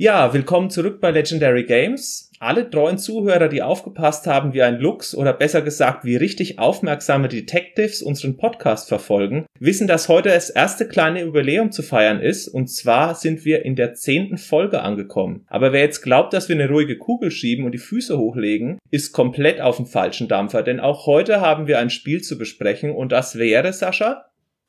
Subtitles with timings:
[0.00, 2.30] Ja, willkommen zurück bei Legendary Games.
[2.38, 7.26] Alle treuen Zuhörer, die aufgepasst haben, wie ein Lux oder besser gesagt, wie richtig aufmerksame
[7.26, 12.68] Detectives unseren Podcast verfolgen, wissen, dass heute das erste kleine Jubiläum zu feiern ist und
[12.68, 15.44] zwar sind wir in der zehnten Folge angekommen.
[15.48, 19.12] Aber wer jetzt glaubt, dass wir eine ruhige Kugel schieben und die Füße hochlegen, ist
[19.12, 23.10] komplett auf dem falschen Dampfer, denn auch heute haben wir ein Spiel zu besprechen und
[23.10, 24.26] das wäre, Sascha?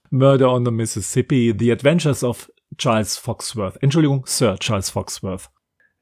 [0.09, 3.77] Murder on the Mississippi, The Adventures of Charles Foxworth.
[3.81, 5.49] Entschuldigung, Sir Charles Foxworth.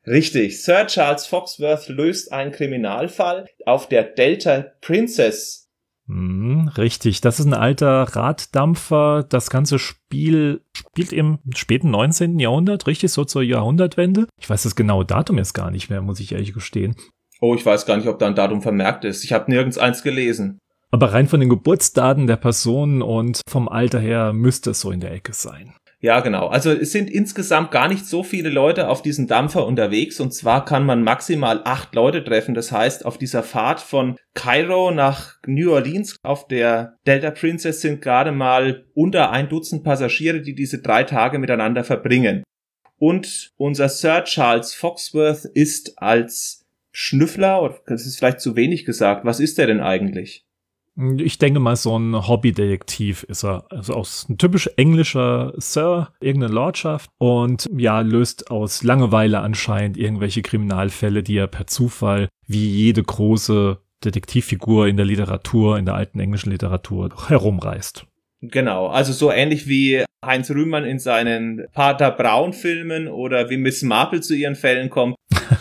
[0.06, 5.68] Richtig, Sir Charles Foxworth löst einen Kriminalfall auf der Delta Princess.
[6.08, 9.26] Hm, richtig, das ist ein alter Raddampfer.
[9.28, 12.40] Das ganze Spiel spielt im späten 19.
[12.40, 14.28] Jahrhundert, richtig, so zur Jahrhundertwende.
[14.40, 16.96] Ich weiß das genaue Datum jetzt gar nicht mehr, muss ich ehrlich gestehen.
[17.42, 19.26] Oh, ich weiß gar nicht, ob da ein Datum vermerkt ist.
[19.26, 20.60] Ich habe nirgends eins gelesen.
[20.90, 25.02] Aber rein von den Geburtsdaten der Personen und vom Alter her müsste es so in
[25.02, 25.76] der Ecke sein.
[26.00, 26.48] Ja, genau.
[26.48, 30.64] Also es sind insgesamt gar nicht so viele Leute auf diesem Dampfer unterwegs und zwar
[30.64, 32.54] kann man maximal acht Leute treffen.
[32.54, 38.02] Das heißt, auf dieser Fahrt von Cairo nach New Orleans auf der Delta Princess sind
[38.02, 42.44] gerade mal unter ein Dutzend Passagiere, die diese drei Tage miteinander verbringen.
[43.00, 49.40] Und unser Sir Charles Foxworth ist als Schnüffler, das ist vielleicht zu wenig gesagt, was
[49.40, 50.47] ist er denn eigentlich?
[51.18, 53.66] Ich denke mal, so ein Hobbydetektiv ist er.
[53.70, 60.42] Also aus ein typisch englischer Sir, irgendeine Lordschaft und ja, löst aus Langeweile anscheinend irgendwelche
[60.42, 66.20] Kriminalfälle, die er per Zufall wie jede große Detektivfigur in der Literatur, in der alten
[66.20, 68.06] englischen Literatur herumreist.
[68.42, 73.82] Genau, also so ähnlich wie Heinz Rühmann in seinen Pater Braun Filmen oder wie Miss
[73.82, 75.16] Marple zu ihren Fällen kommt.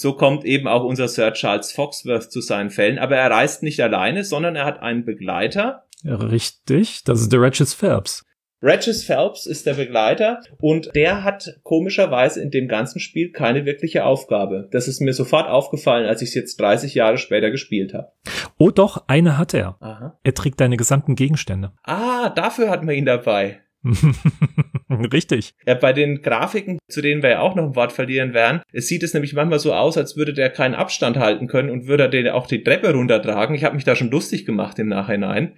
[0.00, 3.00] So kommt eben auch unser Sir Charles Foxworth zu seinen Fällen.
[3.00, 5.88] Aber er reist nicht alleine, sondern er hat einen Begleiter.
[6.04, 8.24] Richtig, das ist der Regis Phelps.
[8.62, 14.04] Regis Phelps ist der Begleiter und der hat komischerweise in dem ganzen Spiel keine wirkliche
[14.04, 14.68] Aufgabe.
[14.70, 18.12] Das ist mir sofort aufgefallen, als ich es jetzt 30 Jahre später gespielt habe.
[18.56, 19.78] Oh doch, eine hat er.
[19.80, 20.16] Aha.
[20.22, 21.72] Er trägt deine gesamten Gegenstände.
[21.82, 23.62] Ah, dafür hat man ihn dabei.
[25.12, 25.52] Richtig.
[25.66, 28.88] Ja, bei den Grafiken, zu denen wir ja auch noch ein Wort verlieren werden, es
[28.88, 32.08] sieht es nämlich manchmal so aus, als würde der keinen Abstand halten können und würde
[32.08, 33.54] den auch die Treppe runtertragen.
[33.54, 35.56] Ich habe mich da schon lustig gemacht im Nachhinein.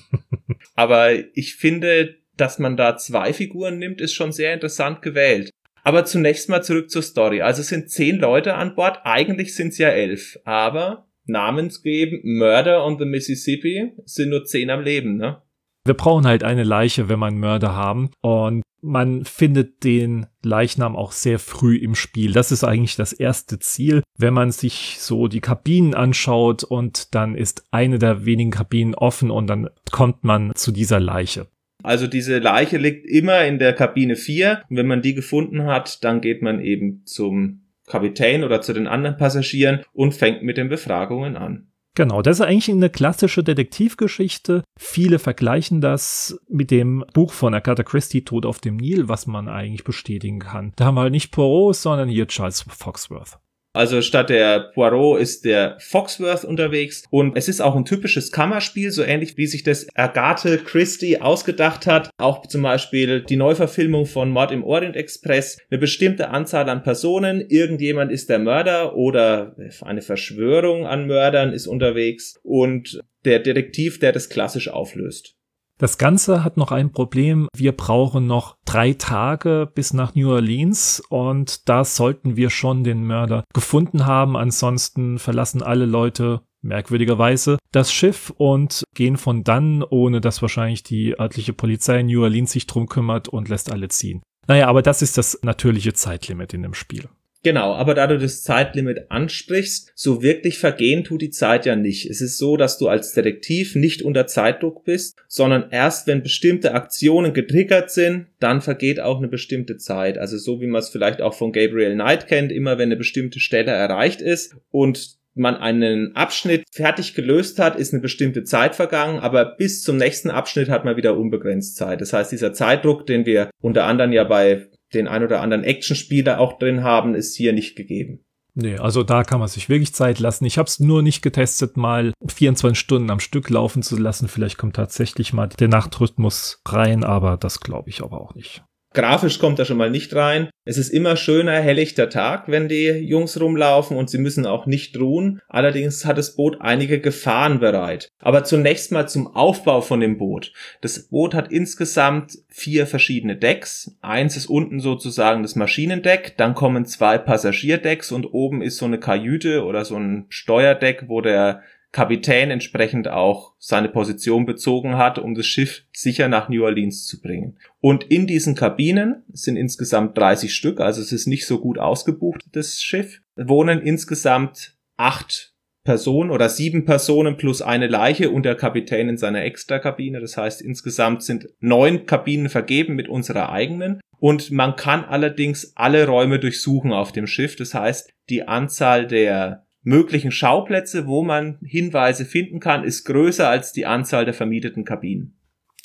[0.74, 5.50] Aber ich finde, dass man da zwei Figuren nimmt, ist schon sehr interessant gewählt.
[5.84, 7.42] Aber zunächst mal zurück zur Story.
[7.42, 12.84] Also es sind zehn Leute an Bord, eigentlich sind es ja elf, aber namensgeben Murder
[12.84, 15.42] on the Mississippi sind nur zehn am Leben, ne?
[15.84, 18.10] Wir brauchen halt eine Leiche, wenn wir einen Mörder haben.
[18.20, 22.32] Und man findet den Leichnam auch sehr früh im Spiel.
[22.32, 24.02] Das ist eigentlich das erste Ziel.
[24.18, 29.30] Wenn man sich so die Kabinen anschaut und dann ist eine der wenigen Kabinen offen
[29.30, 31.46] und dann kommt man zu dieser Leiche.
[31.82, 34.62] Also diese Leiche liegt immer in der Kabine 4.
[34.68, 38.86] Und wenn man die gefunden hat, dann geht man eben zum Kapitän oder zu den
[38.86, 41.71] anderen Passagieren und fängt mit den Befragungen an.
[41.94, 44.64] Genau, das ist eigentlich eine klassische Detektivgeschichte.
[44.78, 49.48] Viele vergleichen das mit dem Buch von Agatha Christie, Tod auf dem Nil, was man
[49.48, 50.72] eigentlich bestätigen kann.
[50.76, 53.38] Da haben wir halt nicht Poirot, sondern hier Charles Foxworth.
[53.74, 58.90] Also statt der Poirot ist der Foxworth unterwegs und es ist auch ein typisches Kammerspiel,
[58.90, 62.10] so ähnlich wie sich das Agathe Christie ausgedacht hat.
[62.18, 65.58] Auch zum Beispiel die Neuverfilmung von Mord im Orient Express.
[65.70, 71.66] Eine bestimmte Anzahl an Personen, irgendjemand ist der Mörder oder eine Verschwörung an Mördern ist
[71.66, 75.36] unterwegs und der Detektiv, der das klassisch auflöst.
[75.82, 77.48] Das Ganze hat noch ein Problem.
[77.56, 83.04] Wir brauchen noch drei Tage bis nach New Orleans und da sollten wir schon den
[83.04, 84.36] Mörder gefunden haben.
[84.36, 91.18] Ansonsten verlassen alle Leute merkwürdigerweise das Schiff und gehen von dann, ohne dass wahrscheinlich die
[91.18, 94.22] örtliche Polizei in New Orleans sich drum kümmert und lässt alle ziehen.
[94.46, 97.08] Naja, aber das ist das natürliche Zeitlimit in dem Spiel.
[97.44, 102.08] Genau, aber da du das Zeitlimit ansprichst, so wirklich vergehen tut die Zeit ja nicht.
[102.08, 106.72] Es ist so, dass du als Detektiv nicht unter Zeitdruck bist, sondern erst wenn bestimmte
[106.72, 110.18] Aktionen getriggert sind, dann vergeht auch eine bestimmte Zeit.
[110.18, 113.40] Also so wie man es vielleicht auch von Gabriel Knight kennt, immer wenn eine bestimmte
[113.40, 119.18] Stelle erreicht ist und man einen Abschnitt fertig gelöst hat, ist eine bestimmte Zeit vergangen,
[119.18, 122.00] aber bis zum nächsten Abschnitt hat man wieder unbegrenzt Zeit.
[122.00, 126.40] Das heißt, dieser Zeitdruck, den wir unter anderem ja bei den ein oder anderen Actionspieler
[126.40, 128.24] auch drin haben, ist hier nicht gegeben.
[128.54, 130.44] Nee, also da kann man sich wirklich Zeit lassen.
[130.44, 134.28] Ich habe es nur nicht getestet, mal 24 Stunden am Stück laufen zu lassen.
[134.28, 138.62] Vielleicht kommt tatsächlich mal der Nachtrhythmus rein, aber das glaube ich aber auch nicht.
[138.94, 140.50] Grafisch kommt er schon mal nicht rein.
[140.64, 144.96] Es ist immer schöner, helllichter Tag, wenn die Jungs rumlaufen und sie müssen auch nicht
[144.98, 145.40] ruhen.
[145.48, 148.08] Allerdings hat das Boot einige Gefahren bereit.
[148.20, 150.52] Aber zunächst mal zum Aufbau von dem Boot.
[150.80, 153.96] Das Boot hat insgesamt vier verschiedene Decks.
[154.02, 159.00] Eins ist unten sozusagen das Maschinendeck, dann kommen zwei Passagierdecks und oben ist so eine
[159.00, 161.62] Kajüte oder so ein Steuerdeck, wo der
[161.92, 167.20] Kapitän entsprechend auch seine Position bezogen hat, um das Schiff sicher nach New Orleans zu
[167.20, 167.58] bringen.
[167.80, 172.44] Und in diesen Kabinen sind insgesamt 30 Stück, also es ist nicht so gut ausgebucht,
[172.52, 175.52] das Schiff, wohnen insgesamt acht
[175.84, 180.20] Personen oder sieben Personen plus eine Leiche und der Kapitän in seiner Extrakabine.
[180.20, 184.00] Das heißt, insgesamt sind neun Kabinen vergeben mit unserer eigenen.
[184.18, 187.56] Und man kann allerdings alle Räume durchsuchen auf dem Schiff.
[187.56, 193.72] Das heißt, die Anzahl der möglichen Schauplätze, wo man Hinweise finden kann, ist größer als
[193.72, 195.36] die Anzahl der vermieteten Kabinen.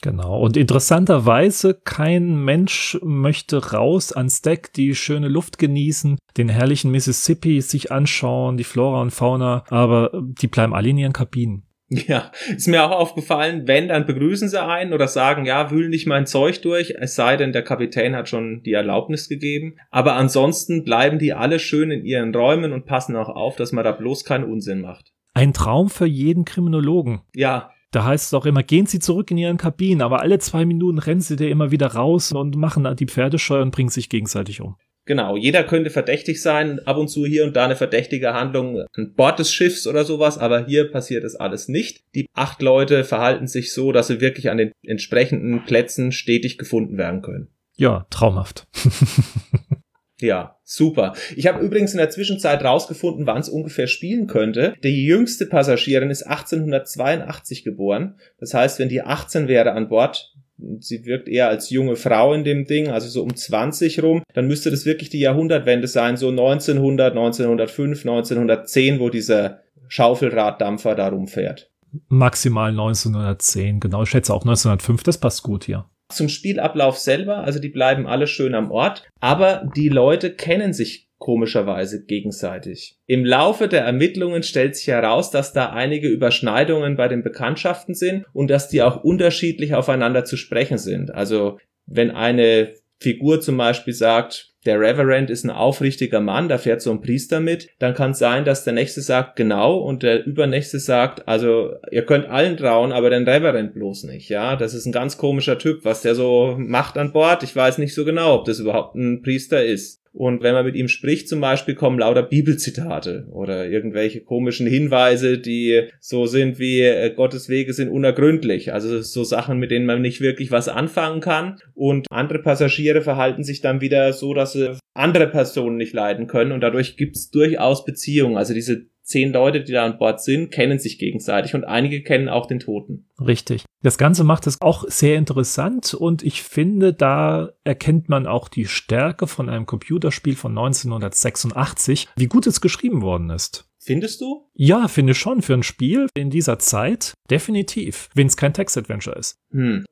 [0.01, 0.39] Genau.
[0.39, 7.61] Und interessanterweise, kein Mensch möchte raus ans Deck, die schöne Luft genießen, den herrlichen Mississippi
[7.61, 11.66] sich anschauen, die Flora und Fauna, aber die bleiben alle in ihren Kabinen.
[12.07, 16.05] Ja, ist mir auch aufgefallen, wenn, dann begrüßen sie einen oder sagen, ja, wühl nicht
[16.05, 19.77] mein Zeug durch, es sei denn, der Kapitän hat schon die Erlaubnis gegeben.
[19.89, 23.85] Aber ansonsten bleiben die alle schön in ihren Räumen und passen auch auf, dass man
[23.85, 25.13] da bloß keinen Unsinn macht.
[25.33, 27.21] Ein Traum für jeden Kriminologen.
[27.33, 27.71] Ja.
[27.91, 30.99] Da heißt es auch immer, gehen Sie zurück in Ihren Kabinen, aber alle zwei Minuten
[30.99, 34.75] rennen Sie dir immer wieder raus und machen die Pferdescheu und bringen sich gegenseitig um.
[35.07, 39.13] Genau, jeder könnte verdächtig sein, ab und zu hier und da eine verdächtige Handlung an
[39.15, 42.03] Bord des Schiffs oder sowas, aber hier passiert es alles nicht.
[42.13, 46.97] Die acht Leute verhalten sich so, dass sie wirklich an den entsprechenden Plätzen stetig gefunden
[46.97, 47.47] werden können.
[47.77, 48.67] Ja, traumhaft.
[50.19, 51.13] Ja, super.
[51.35, 54.73] Ich habe übrigens in der Zwischenzeit rausgefunden, wann es ungefähr spielen könnte.
[54.83, 58.15] Die jüngste Passagierin ist 1882 geboren.
[58.39, 60.33] Das heißt, wenn die 18 wäre an Bord,
[60.79, 64.47] sie wirkt eher als junge Frau in dem Ding, also so um 20 rum, dann
[64.47, 71.69] müsste das wirklich die Jahrhundertwende sein, so 1900, 1905, 1910, wo dieser Schaufelraddampfer da rumfährt.
[72.09, 74.03] Maximal 1910, genau.
[74.03, 75.85] Ich schätze auch 1905, das passt gut hier.
[76.09, 81.06] Zum Spielablauf selber, also die bleiben alle schön am Ort, aber die Leute kennen sich
[81.17, 82.97] komischerweise gegenseitig.
[83.05, 88.25] Im Laufe der Ermittlungen stellt sich heraus, dass da einige Überschneidungen bei den Bekanntschaften sind
[88.33, 91.13] und dass die auch unterschiedlich aufeinander zu sprechen sind.
[91.13, 96.81] Also wenn eine Figur zum Beispiel sagt, der Reverend ist ein aufrichtiger Mann, da fährt
[96.81, 100.25] so ein Priester mit, dann kann es sein, dass der nächste sagt genau und der
[100.25, 104.85] übernächste sagt, also ihr könnt allen trauen, aber den Reverend bloß nicht, ja, das ist
[104.85, 108.35] ein ganz komischer Typ, was der so macht an Bord, ich weiß nicht so genau,
[108.35, 110.03] ob das überhaupt ein Priester ist.
[110.17, 115.37] Und wenn man mit ihm spricht, zum Beispiel, kommen lauter Bibelzitate oder irgendwelche komischen Hinweise,
[115.37, 118.73] die so sind wie äh, Gottes Wege sind unergründlich.
[118.73, 121.59] Also so Sachen, mit denen man nicht wirklich was anfangen kann.
[121.75, 126.51] Und andere Passagiere verhalten sich dann wieder so, dass sie andere Personen nicht leiden können.
[126.51, 128.37] Und dadurch gibt es durchaus Beziehungen.
[128.37, 132.27] Also diese zehn Leute, die da an Bord sind, kennen sich gegenseitig und einige kennen
[132.27, 133.07] auch den Toten.
[133.25, 133.63] Richtig.
[133.81, 138.65] Das Ganze macht es auch sehr interessant und ich finde, da erkennt man auch die
[138.65, 143.69] Stärke von einem Computerspiel von 1986, wie gut es geschrieben worden ist.
[143.79, 144.49] Findest du?
[144.53, 145.41] Ja, finde schon.
[145.41, 149.39] Für ein Spiel in dieser Zeit definitiv, wenn es kein Text-Adventure ist.
[149.51, 149.85] Hm.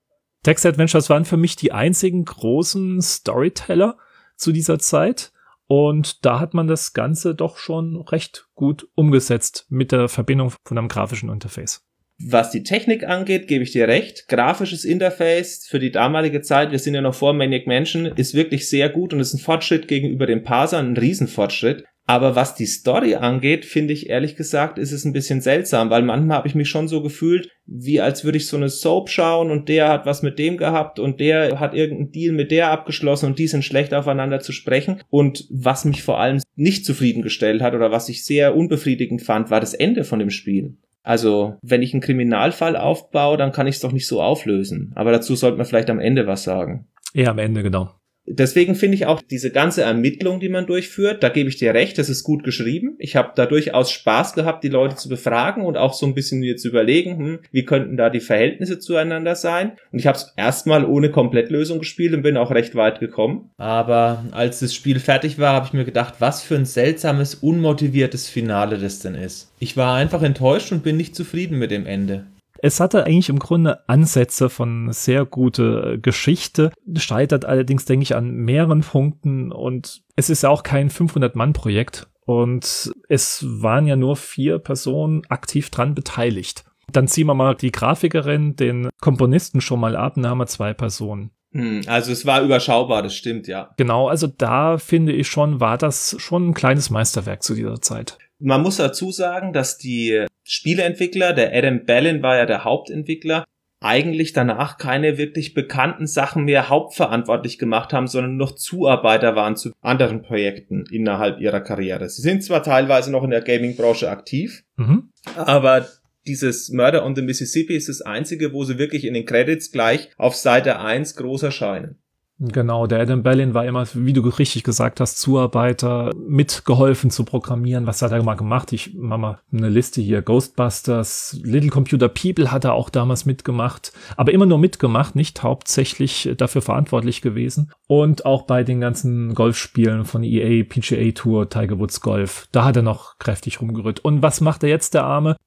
[0.44, 3.98] Text-Adventures waren für mich die einzigen großen Storyteller
[4.36, 5.32] zu dieser Zeit.
[5.68, 10.78] Und da hat man das Ganze doch schon recht gut umgesetzt mit der Verbindung von
[10.78, 11.84] einem grafischen Interface.
[12.18, 14.30] Was die Technik angeht, gebe ich dir recht.
[14.30, 18.70] Grafisches Interface für die damalige Zeit, wir sind ja noch vor Maniac Mansion, ist wirklich
[18.70, 21.84] sehr gut und ist ein Fortschritt gegenüber dem Parser, ein Riesenfortschritt.
[22.08, 26.04] Aber was die Story angeht, finde ich ehrlich gesagt, ist es ein bisschen seltsam, weil
[26.04, 29.50] manchmal habe ich mich schon so gefühlt, wie als würde ich so eine Soap schauen
[29.50, 33.26] und der hat was mit dem gehabt und der hat irgendeinen Deal mit der abgeschlossen
[33.26, 35.02] und die sind schlecht aufeinander zu sprechen.
[35.10, 39.60] Und was mich vor allem nicht zufriedengestellt hat oder was ich sehr unbefriedigend fand, war
[39.60, 40.78] das Ende von dem Spiel.
[41.02, 44.92] Also, wenn ich einen Kriminalfall aufbaue, dann kann ich es doch nicht so auflösen.
[44.96, 46.88] Aber dazu sollte man vielleicht am Ende was sagen.
[47.14, 47.92] Ja, am Ende, genau.
[48.28, 51.98] Deswegen finde ich auch diese ganze Ermittlung, die man durchführt, da gebe ich dir recht,
[51.98, 52.96] das ist gut geschrieben.
[52.98, 56.40] Ich habe da durchaus Spaß gehabt, die Leute zu befragen und auch so ein bisschen
[56.40, 59.74] mir zu überlegen, hm, wie könnten da die Verhältnisse zueinander sein.
[59.92, 63.52] Und ich habe es erstmal ohne Komplettlösung gespielt und bin auch recht weit gekommen.
[63.58, 68.28] Aber als das Spiel fertig war, habe ich mir gedacht, was für ein seltsames, unmotiviertes
[68.28, 69.52] Finale das denn ist.
[69.60, 72.26] Ich war einfach enttäuscht und bin nicht zufrieden mit dem Ende.
[72.66, 78.32] Es hatte eigentlich im Grunde Ansätze von sehr gute Geschichte, scheitert allerdings, denke ich, an
[78.32, 84.58] mehreren Punkten und es ist ja auch kein 500-Mann-Projekt und es waren ja nur vier
[84.58, 86.64] Personen aktiv dran beteiligt.
[86.92, 90.74] Dann ziehen wir mal die Grafikerin, den Komponisten schon mal ab, dann haben wir zwei
[90.74, 91.30] Personen.
[91.52, 93.76] Hm, also es war überschaubar, das stimmt, ja.
[93.78, 98.18] Genau, also da finde ich schon, war das schon ein kleines Meisterwerk zu dieser Zeit.
[98.40, 103.46] Man muss dazu sagen, dass die Spieleentwickler, der Adam Ballin war ja der Hauptentwickler,
[103.82, 109.74] eigentlich danach keine wirklich bekannten Sachen mehr hauptverantwortlich gemacht haben, sondern noch Zuarbeiter waren zu
[109.82, 112.10] anderen Projekten innerhalb ihrer Karriere.
[112.10, 115.10] Sie sind zwar teilweise noch in der Gaming-Branche aktiv, mhm.
[115.36, 115.88] aber
[116.26, 120.10] dieses Murder on the Mississippi ist das einzige, wo sie wirklich in den Credits gleich
[120.18, 122.00] auf Seite 1 groß erscheinen.
[122.38, 127.88] Genau, der Adam Bellin war immer, wie du richtig gesagt hast, Zuarbeiter, mitgeholfen zu programmieren.
[127.88, 128.74] Was hat er mal gemacht?
[128.74, 130.22] Ich mach mal eine Liste hier.
[130.22, 136.30] Ghostbusters, Little Computer People hat er auch damals mitgemacht, aber immer nur mitgemacht, nicht hauptsächlich
[136.36, 137.72] dafür verantwortlich gewesen.
[137.88, 142.76] Und auch bei den ganzen Golfspielen von EA, PGA Tour, Tiger Woods Golf, da hat
[142.76, 144.02] er noch kräftig rumgerührt.
[144.02, 145.38] Und was macht er jetzt, der Arme?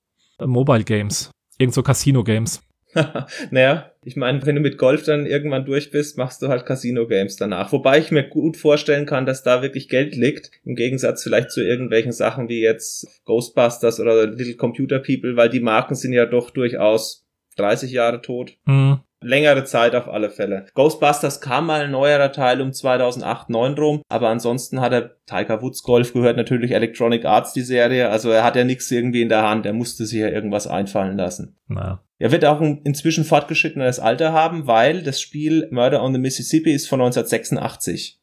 [0.42, 1.30] Mobile Games.
[1.58, 2.62] Irgend so Casino Games.
[3.50, 7.36] naja, ich meine, wenn du mit Golf dann irgendwann durch bist, machst du halt Casino-Games
[7.36, 7.72] danach.
[7.72, 11.62] Wobei ich mir gut vorstellen kann, dass da wirklich Geld liegt, im Gegensatz vielleicht zu
[11.62, 16.50] irgendwelchen Sachen wie jetzt Ghostbusters oder Little Computer People, weil die Marken sind ja doch
[16.50, 17.26] durchaus
[17.56, 18.56] 30 Jahre tot.
[18.64, 19.00] Mhm.
[19.20, 20.66] Längere Zeit auf alle Fälle.
[20.74, 25.60] Ghostbusters kam mal ein neuerer Teil um 2008, 9 rum, aber ansonsten hat er Tiger
[25.60, 29.28] Woods Golf gehört natürlich Electronic Arts die Serie, also er hat ja nichts irgendwie in
[29.28, 31.56] der Hand, er musste sich ja irgendwas einfallen lassen.
[31.66, 32.04] Na.
[32.18, 36.88] Er wird auch inzwischen fortgeschrittenes Alter haben, weil das Spiel Murder on the Mississippi ist
[36.88, 38.20] von 1986.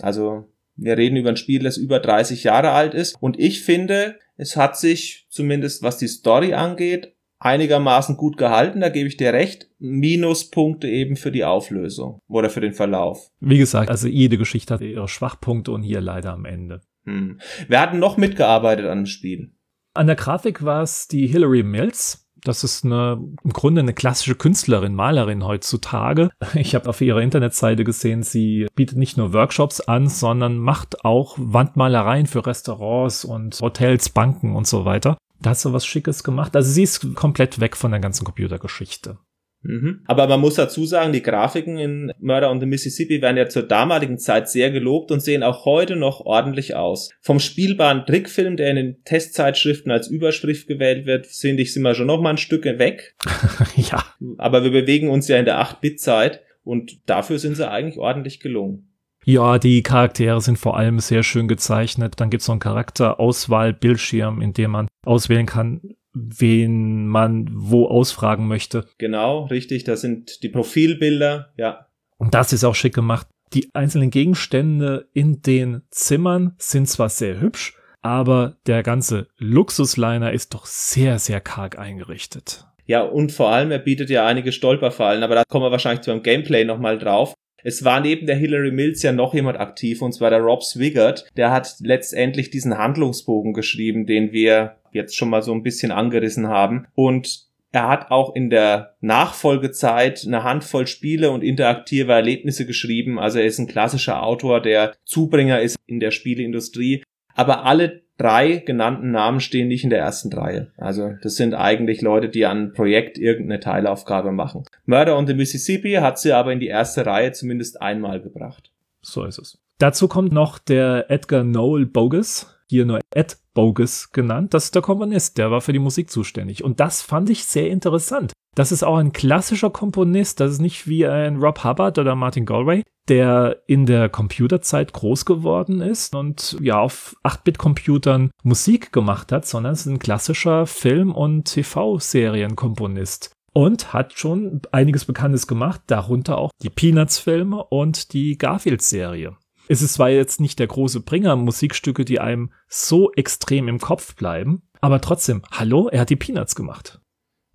[0.00, 4.18] Also wir reden über ein Spiel, das über 30 Jahre alt ist und ich finde,
[4.36, 9.32] es hat sich zumindest was die Story angeht einigermaßen gut gehalten, da gebe ich dir
[9.32, 9.68] recht.
[9.78, 13.30] Minuspunkte eben für die Auflösung oder für den Verlauf.
[13.40, 16.80] Wie gesagt, also jede Geschichte hat ihre Schwachpunkte und hier leider am Ende.
[17.04, 17.40] Hm.
[17.68, 19.52] Wer hat noch mitgearbeitet an dem Spiel?
[19.94, 22.25] An der Grafik war es die Hilary Mills.
[22.46, 26.30] Das ist eine, im Grunde eine klassische Künstlerin, Malerin heutzutage.
[26.54, 31.34] Ich habe auf ihrer Internetseite gesehen, sie bietet nicht nur Workshops an, sondern macht auch
[31.38, 35.18] Wandmalereien für Restaurants und Hotels, Banken und so weiter.
[35.40, 36.54] Da hat sie was Schickes gemacht.
[36.54, 39.18] Also sie ist komplett weg von der ganzen Computergeschichte.
[39.66, 40.00] Mhm.
[40.06, 43.62] Aber man muss dazu sagen, die Grafiken in Murder on the Mississippi werden ja zur
[43.62, 47.10] damaligen Zeit sehr gelobt und sehen auch heute noch ordentlich aus.
[47.20, 51.94] Vom spielbaren Trickfilm, der in den Testzeitschriften als Überschrift gewählt wird, finde ich, sind wir
[51.94, 53.14] schon noch mal ein Stück weg.
[53.76, 54.04] ja.
[54.38, 58.92] Aber wir bewegen uns ja in der 8-Bit-Zeit und dafür sind sie eigentlich ordentlich gelungen.
[59.28, 62.14] Ja, die Charaktere sind vor allem sehr schön gezeichnet.
[62.18, 65.80] Dann gibt es so einen Charakterauswahl-Bildschirm, in dem man auswählen kann,
[66.16, 68.86] wen man wo ausfragen möchte.
[68.98, 69.84] Genau, richtig.
[69.84, 71.86] Das sind die Profilbilder, ja.
[72.16, 73.26] Und das ist auch schick gemacht.
[73.52, 80.54] Die einzelnen Gegenstände in den Zimmern sind zwar sehr hübsch, aber der ganze Luxusliner ist
[80.54, 82.66] doch sehr, sehr karg eingerichtet.
[82.86, 86.22] Ja, und vor allem, er bietet ja einige Stolperfallen, aber da kommen wir wahrscheinlich beim
[86.22, 87.34] Gameplay nochmal drauf.
[87.66, 91.26] Es war neben der Hillary Mills ja noch jemand aktiv, und zwar der Rob Swigert.
[91.36, 96.46] Der hat letztendlich diesen Handlungsbogen geschrieben, den wir jetzt schon mal so ein bisschen angerissen
[96.46, 96.86] haben.
[96.94, 103.18] Und er hat auch in der Nachfolgezeit eine Handvoll Spiele und interaktive Erlebnisse geschrieben.
[103.18, 107.02] Also er ist ein klassischer Autor, der Zubringer ist in der Spieleindustrie.
[107.34, 110.72] Aber alle drei genannten Namen stehen nicht in der ersten Reihe.
[110.76, 114.64] Also das sind eigentlich Leute, die an einem Projekt irgendeine Teilaufgabe machen.
[114.84, 118.70] Murder on the Mississippi hat sie aber in die erste Reihe zumindest einmal gebracht.
[119.02, 119.58] So ist es.
[119.78, 124.54] Dazu kommt noch der Edgar Noel Bogus, hier nur Ed Bogus genannt.
[124.54, 126.62] Das ist der Komponist, der war für die Musik zuständig.
[126.62, 128.32] Und das fand ich sehr interessant.
[128.54, 130.38] Das ist auch ein klassischer Komponist.
[130.40, 135.24] Das ist nicht wie ein Rob Hubbard oder Martin Galway, der in der Computerzeit groß
[135.24, 141.14] geworden ist und ja auf 8-Bit-Computern Musik gemacht hat, sondern es ist ein klassischer Film-
[141.14, 149.34] und TV-Serienkomponist und hat schon einiges Bekanntes gemacht, darunter auch die Peanuts-Filme und die Garfield-Serie.
[149.68, 154.14] Es ist zwar jetzt nicht der große Bringer Musikstücke, die einem so extrem im Kopf
[154.14, 157.00] bleiben, aber trotzdem, hallo, er hat die Peanuts gemacht.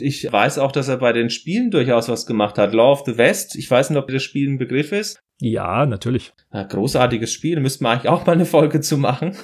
[0.02, 2.74] Ich weiß auch, dass er bei den Spielen durchaus was gemacht hat.
[2.74, 5.22] Law of the West, ich weiß nicht, ob das Spiel ein Begriff ist.
[5.40, 6.34] Ja, natürlich.
[6.54, 9.36] Ja, großartiges Spiel, müssten wir eigentlich auch mal eine Folge zu machen.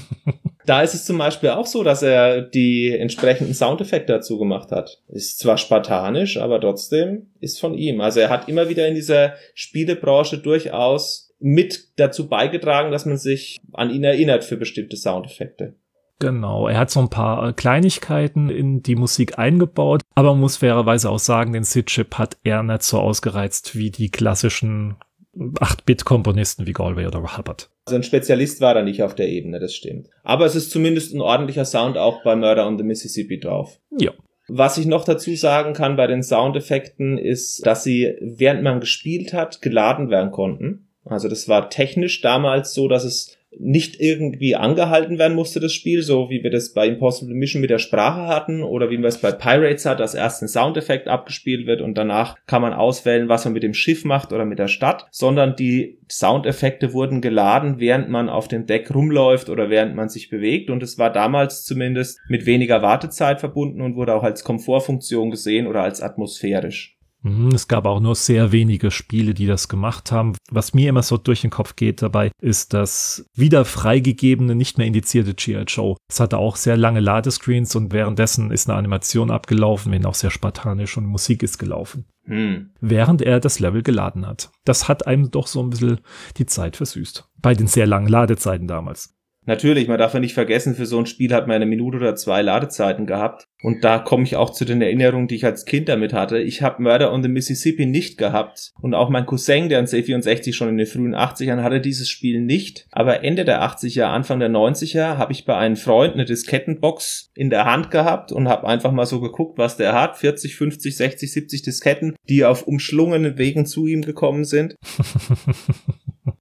[0.66, 5.02] da ist es zum Beispiel auch so, dass er die entsprechenden Soundeffekte dazu gemacht hat.
[5.08, 8.00] Ist zwar spartanisch, aber trotzdem ist von ihm.
[8.00, 13.58] Also er hat immer wieder in dieser Spielebranche durchaus mit dazu beigetragen, dass man sich
[13.72, 15.74] an ihn erinnert für bestimmte Soundeffekte.
[16.20, 20.58] Genau, er hat so ein paar äh, Kleinigkeiten in die Musik eingebaut, aber man muss
[20.58, 24.96] fairerweise auch sagen, den Sid-Chip hat er nicht so ausgereizt wie die klassischen
[25.34, 27.70] 8-Bit-Komponisten wie Galway oder Hubbard.
[27.86, 30.08] Also ein Spezialist war er nicht auf der Ebene, das stimmt.
[30.22, 33.80] Aber es ist zumindest ein ordentlicher Sound auch bei Murder on the Mississippi drauf.
[33.98, 34.12] Ja.
[34.46, 39.32] Was ich noch dazu sagen kann bei den Soundeffekten ist, dass sie, während man gespielt
[39.32, 40.88] hat, geladen werden konnten.
[41.04, 46.02] Also das war technisch damals so, dass es nicht irgendwie angehalten werden musste, das Spiel,
[46.02, 49.18] so wie wir das bei Impossible Mission mit der Sprache hatten oder wie man es
[49.18, 53.44] bei Pirates hat, dass erst ein Soundeffekt abgespielt wird und danach kann man auswählen, was
[53.44, 58.08] man mit dem Schiff macht oder mit der Stadt, sondern die Soundeffekte wurden geladen, während
[58.08, 62.20] man auf dem Deck rumläuft oder während man sich bewegt und es war damals zumindest
[62.28, 66.99] mit weniger Wartezeit verbunden und wurde auch als Komfortfunktion gesehen oder als atmosphärisch.
[67.22, 70.34] Mhm, es gab auch nur sehr wenige Spiele, die das gemacht haben.
[70.50, 74.86] Was mir immer so durch den Kopf geht dabei, ist das wieder freigegebene, nicht mehr
[74.86, 75.64] indizierte G.I.
[75.66, 75.96] Joe.
[76.08, 80.30] Es hatte auch sehr lange Ladescreens und währenddessen ist eine Animation abgelaufen, wenn auch sehr
[80.30, 82.06] spartanisch und Musik ist gelaufen.
[82.24, 82.70] Hm.
[82.80, 84.50] Während er das Level geladen hat.
[84.64, 86.00] Das hat einem doch so ein bisschen
[86.36, 87.28] die Zeit versüßt.
[87.38, 89.14] Bei den sehr langen Ladezeiten damals.
[89.46, 92.14] Natürlich, man darf ja nicht vergessen, für so ein Spiel hat man eine Minute oder
[92.14, 93.46] zwei Ladezeiten gehabt.
[93.62, 96.38] Und da komme ich auch zu den Erinnerungen, die ich als Kind damit hatte.
[96.38, 98.72] Ich habe Murder on the Mississippi nicht gehabt.
[98.80, 102.40] Und auch mein Cousin, der ein C64 schon in den frühen 80ern hatte, dieses Spiel
[102.40, 102.86] nicht.
[102.90, 107.50] Aber Ende der 80er, Anfang der 90er habe ich bei einem Freund eine Diskettenbox in
[107.50, 110.18] der Hand gehabt und habe einfach mal so geguckt, was der hat.
[110.18, 114.76] 40, 50, 60, 70 Disketten, die auf umschlungenen Wegen zu ihm gekommen sind.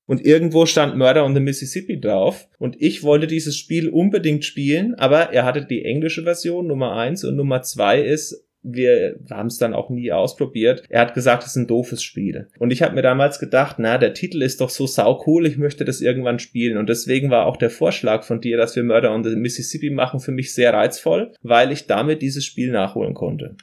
[0.10, 4.96] und irgendwo stand Murder on the Mississippi drauf und ich wollte dieses Spiel unbedingt spielen,
[4.96, 9.58] aber er hatte die englische Version Nummer eins und Nummer zwei ist wir haben es
[9.58, 10.84] dann auch nie ausprobiert.
[10.90, 12.50] Er hat gesagt, es ist ein doofes Spiel.
[12.60, 15.58] Und ich habe mir damals gedacht, na, der Titel ist doch so sau cool, ich
[15.58, 16.78] möchte das irgendwann spielen.
[16.78, 20.20] Und deswegen war auch der Vorschlag von dir, dass wir Murder on the Mississippi machen,
[20.20, 23.56] für mich sehr reizvoll, weil ich damit dieses Spiel nachholen konnte.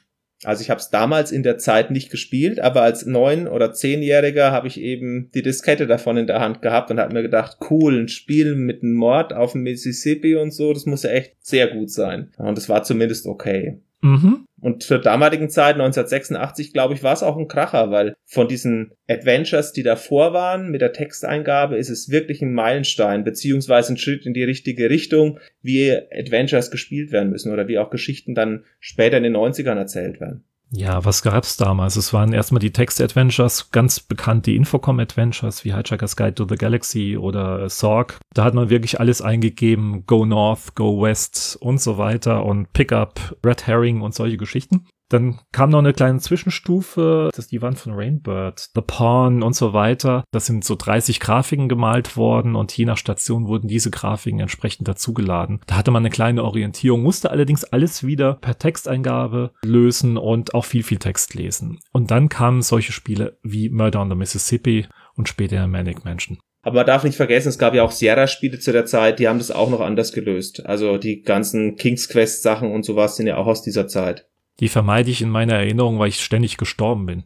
[0.43, 4.51] Also ich habe es damals in der Zeit nicht gespielt, aber als neun- oder zehnjähriger
[4.51, 8.03] habe ich eben die Diskette davon in der Hand gehabt und habe mir gedacht, cool,
[8.03, 11.67] ein Spiel mit einem Mord auf dem Mississippi und so, das muss ja echt sehr
[11.67, 12.31] gut sein.
[12.37, 13.79] Und es war zumindest okay.
[14.01, 14.45] Mhm.
[14.59, 18.91] Und zur damaligen Zeit, 1986, glaube ich, war es auch ein Kracher, weil von diesen
[19.07, 24.25] Adventures, die davor waren, mit der Texteingabe, ist es wirklich ein Meilenstein, beziehungsweise ein Schritt
[24.25, 29.17] in die richtige Richtung, wie Adventures gespielt werden müssen oder wie auch Geschichten dann später
[29.17, 30.43] in den 90ern erzählt werden.
[30.71, 31.95] Ja, was gab's damals?
[31.95, 37.17] Es waren erstmal die Text-Adventures, ganz bekannt die Infocom-Adventures wie Hitchhiker's Guide to the Galaxy
[37.17, 38.17] oder Sorg.
[38.33, 43.37] Da hat man wirklich alles eingegeben, Go North, Go West und so weiter und Pickup,
[43.45, 44.85] Red Herring und solche Geschichten.
[45.09, 49.55] Dann kam noch eine kleine Zwischenstufe, das ist die Wand von Rainbird, The Pawn und
[49.55, 50.23] so weiter.
[50.31, 54.87] Das sind so 30 Grafiken gemalt worden und je nach Station wurden diese Grafiken entsprechend
[54.87, 55.61] dazugeladen.
[55.67, 60.65] Da hatte man eine kleine Orientierung, musste allerdings alles wieder per Texteingabe lösen und auch
[60.65, 61.79] viel, viel Text lesen.
[61.91, 66.37] Und dann kamen solche Spiele wie Murder on the Mississippi und später Manic Mansion.
[66.67, 69.37] Aber man darf nicht vergessen, es gab ja auch Sierra-Spiele zu der Zeit, die haben
[69.37, 70.65] das auch noch anders gelöst.
[70.65, 74.27] Also die ganzen King's Quest-Sachen und sowas sind ja auch aus dieser Zeit.
[74.59, 77.23] Die vermeide ich in meiner Erinnerung, weil ich ständig gestorben bin.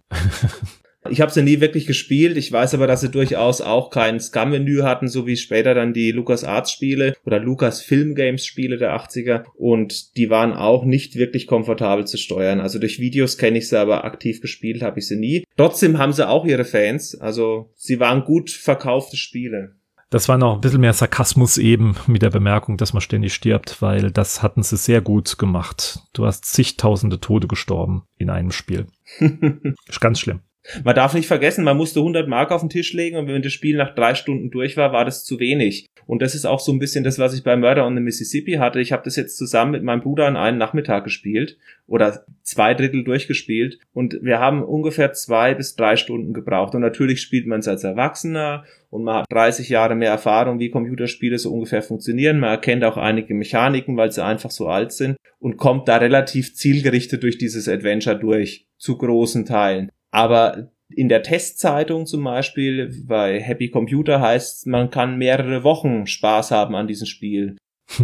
[1.09, 2.37] Ich habe sie nie wirklich gespielt.
[2.37, 6.11] Ich weiß aber, dass sie durchaus auch kein Scum-Menü hatten, so wie später dann die
[6.11, 9.45] Lucas Arts Spiele oder Lucas Film Games Spiele der 80er.
[9.55, 12.59] Und die waren auch nicht wirklich komfortabel zu steuern.
[12.59, 15.43] Also durch Videos kenne ich sie, aber aktiv gespielt habe ich sie nie.
[15.57, 17.19] Trotzdem haben sie auch ihre Fans.
[17.19, 19.80] Also sie waren gut verkaufte Spiele.
[20.11, 23.81] Das war noch ein bisschen mehr Sarkasmus eben mit der Bemerkung, dass man ständig stirbt,
[23.81, 25.99] weil das hatten sie sehr gut gemacht.
[26.11, 28.87] Du hast zigtausende Tode gestorben in einem Spiel.
[29.87, 30.41] Ist ganz schlimm.
[30.83, 33.51] Man darf nicht vergessen, man musste 100 Mark auf den Tisch legen und wenn das
[33.51, 35.87] Spiel nach drei Stunden durch war, war das zu wenig.
[36.05, 38.53] Und das ist auch so ein bisschen das, was ich bei Murder on the Mississippi
[38.53, 38.79] hatte.
[38.79, 43.03] Ich habe das jetzt zusammen mit meinem Bruder an einem Nachmittag gespielt oder zwei Drittel
[43.03, 46.75] durchgespielt und wir haben ungefähr zwei bis drei Stunden gebraucht.
[46.75, 50.69] Und natürlich spielt man es als Erwachsener und man hat 30 Jahre mehr Erfahrung, wie
[50.69, 52.39] Computerspiele so ungefähr funktionieren.
[52.39, 56.53] Man erkennt auch einige Mechaniken, weil sie einfach so alt sind und kommt da relativ
[56.53, 59.91] zielgerichtet durch dieses Adventure durch, zu großen Teilen.
[60.11, 66.51] Aber in der Testzeitung zum Beispiel bei Happy Computer heißt man kann mehrere Wochen Spaß
[66.51, 67.57] haben an diesem Spiel.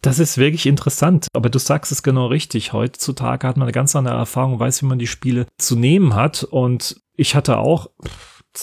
[0.00, 2.72] Das ist wirklich interessant, aber du sagst es genau richtig.
[2.72, 6.44] Heutzutage hat man eine ganz andere Erfahrung, weiß, wie man die Spiele zu nehmen hat.
[6.44, 7.90] Und ich hatte auch,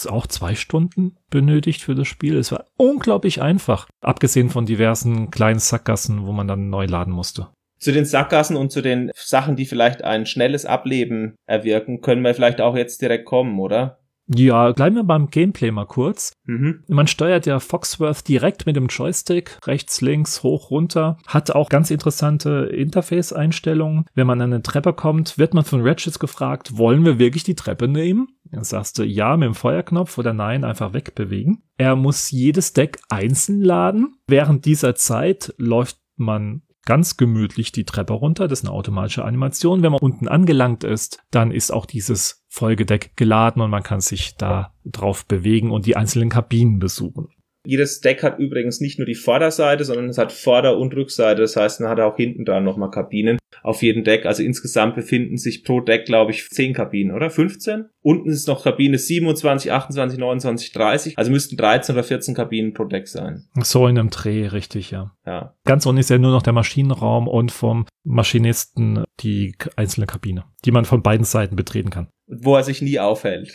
[0.08, 2.36] auch zwei Stunden benötigt für das Spiel.
[2.36, 7.48] Es war unglaublich einfach, abgesehen von diversen kleinen Sackgassen, wo man dann neu laden musste.
[7.78, 12.34] Zu den Sackgassen und zu den Sachen, die vielleicht ein schnelles Ableben erwirken, können wir
[12.34, 13.98] vielleicht auch jetzt direkt kommen, oder?
[14.28, 16.32] Ja, bleiben wir beim Gameplay mal kurz.
[16.44, 16.82] Mhm.
[16.88, 21.16] Man steuert ja Foxworth direkt mit dem Joystick, rechts, links, hoch, runter.
[21.26, 24.06] Hat auch ganz interessante Interface-Einstellungen.
[24.14, 27.54] Wenn man an eine Treppe kommt, wird man von Ratchets gefragt, wollen wir wirklich die
[27.54, 28.28] Treppe nehmen?
[28.50, 31.62] Dann sagst du ja mit dem Feuerknopf oder nein, einfach wegbewegen.
[31.78, 34.16] Er muss jedes Deck einzeln laden.
[34.26, 38.48] Während dieser Zeit läuft man ganz gemütlich die Treppe runter.
[38.48, 39.82] Das ist eine automatische Animation.
[39.82, 44.36] Wenn man unten angelangt ist, dann ist auch dieses Folgedeck geladen und man kann sich
[44.36, 47.28] da drauf bewegen und die einzelnen Kabinen besuchen.
[47.66, 51.42] Jedes Deck hat übrigens nicht nur die Vorderseite, sondern es hat Vorder- und Rückseite.
[51.42, 54.26] Das heißt, man hat auch hinten dran nochmal Kabinen auf jedem Deck.
[54.26, 57.30] Also insgesamt befinden sich pro Deck, glaube ich, 10 Kabinen, oder?
[57.30, 57.86] 15?
[58.00, 61.18] Unten ist noch Kabine 27, 28, 29, 30.
[61.18, 63.48] Also müssten 13 oder 14 Kabinen pro Deck sein.
[63.60, 65.12] So in einem Dreh, richtig, ja.
[65.26, 65.54] Ja.
[65.64, 70.70] Ganz unten ist ja nur noch der Maschinenraum und vom Maschinisten die einzelne Kabine, die
[70.70, 72.08] man von beiden Seiten betreten kann.
[72.28, 73.52] Wo er sich nie aufhält.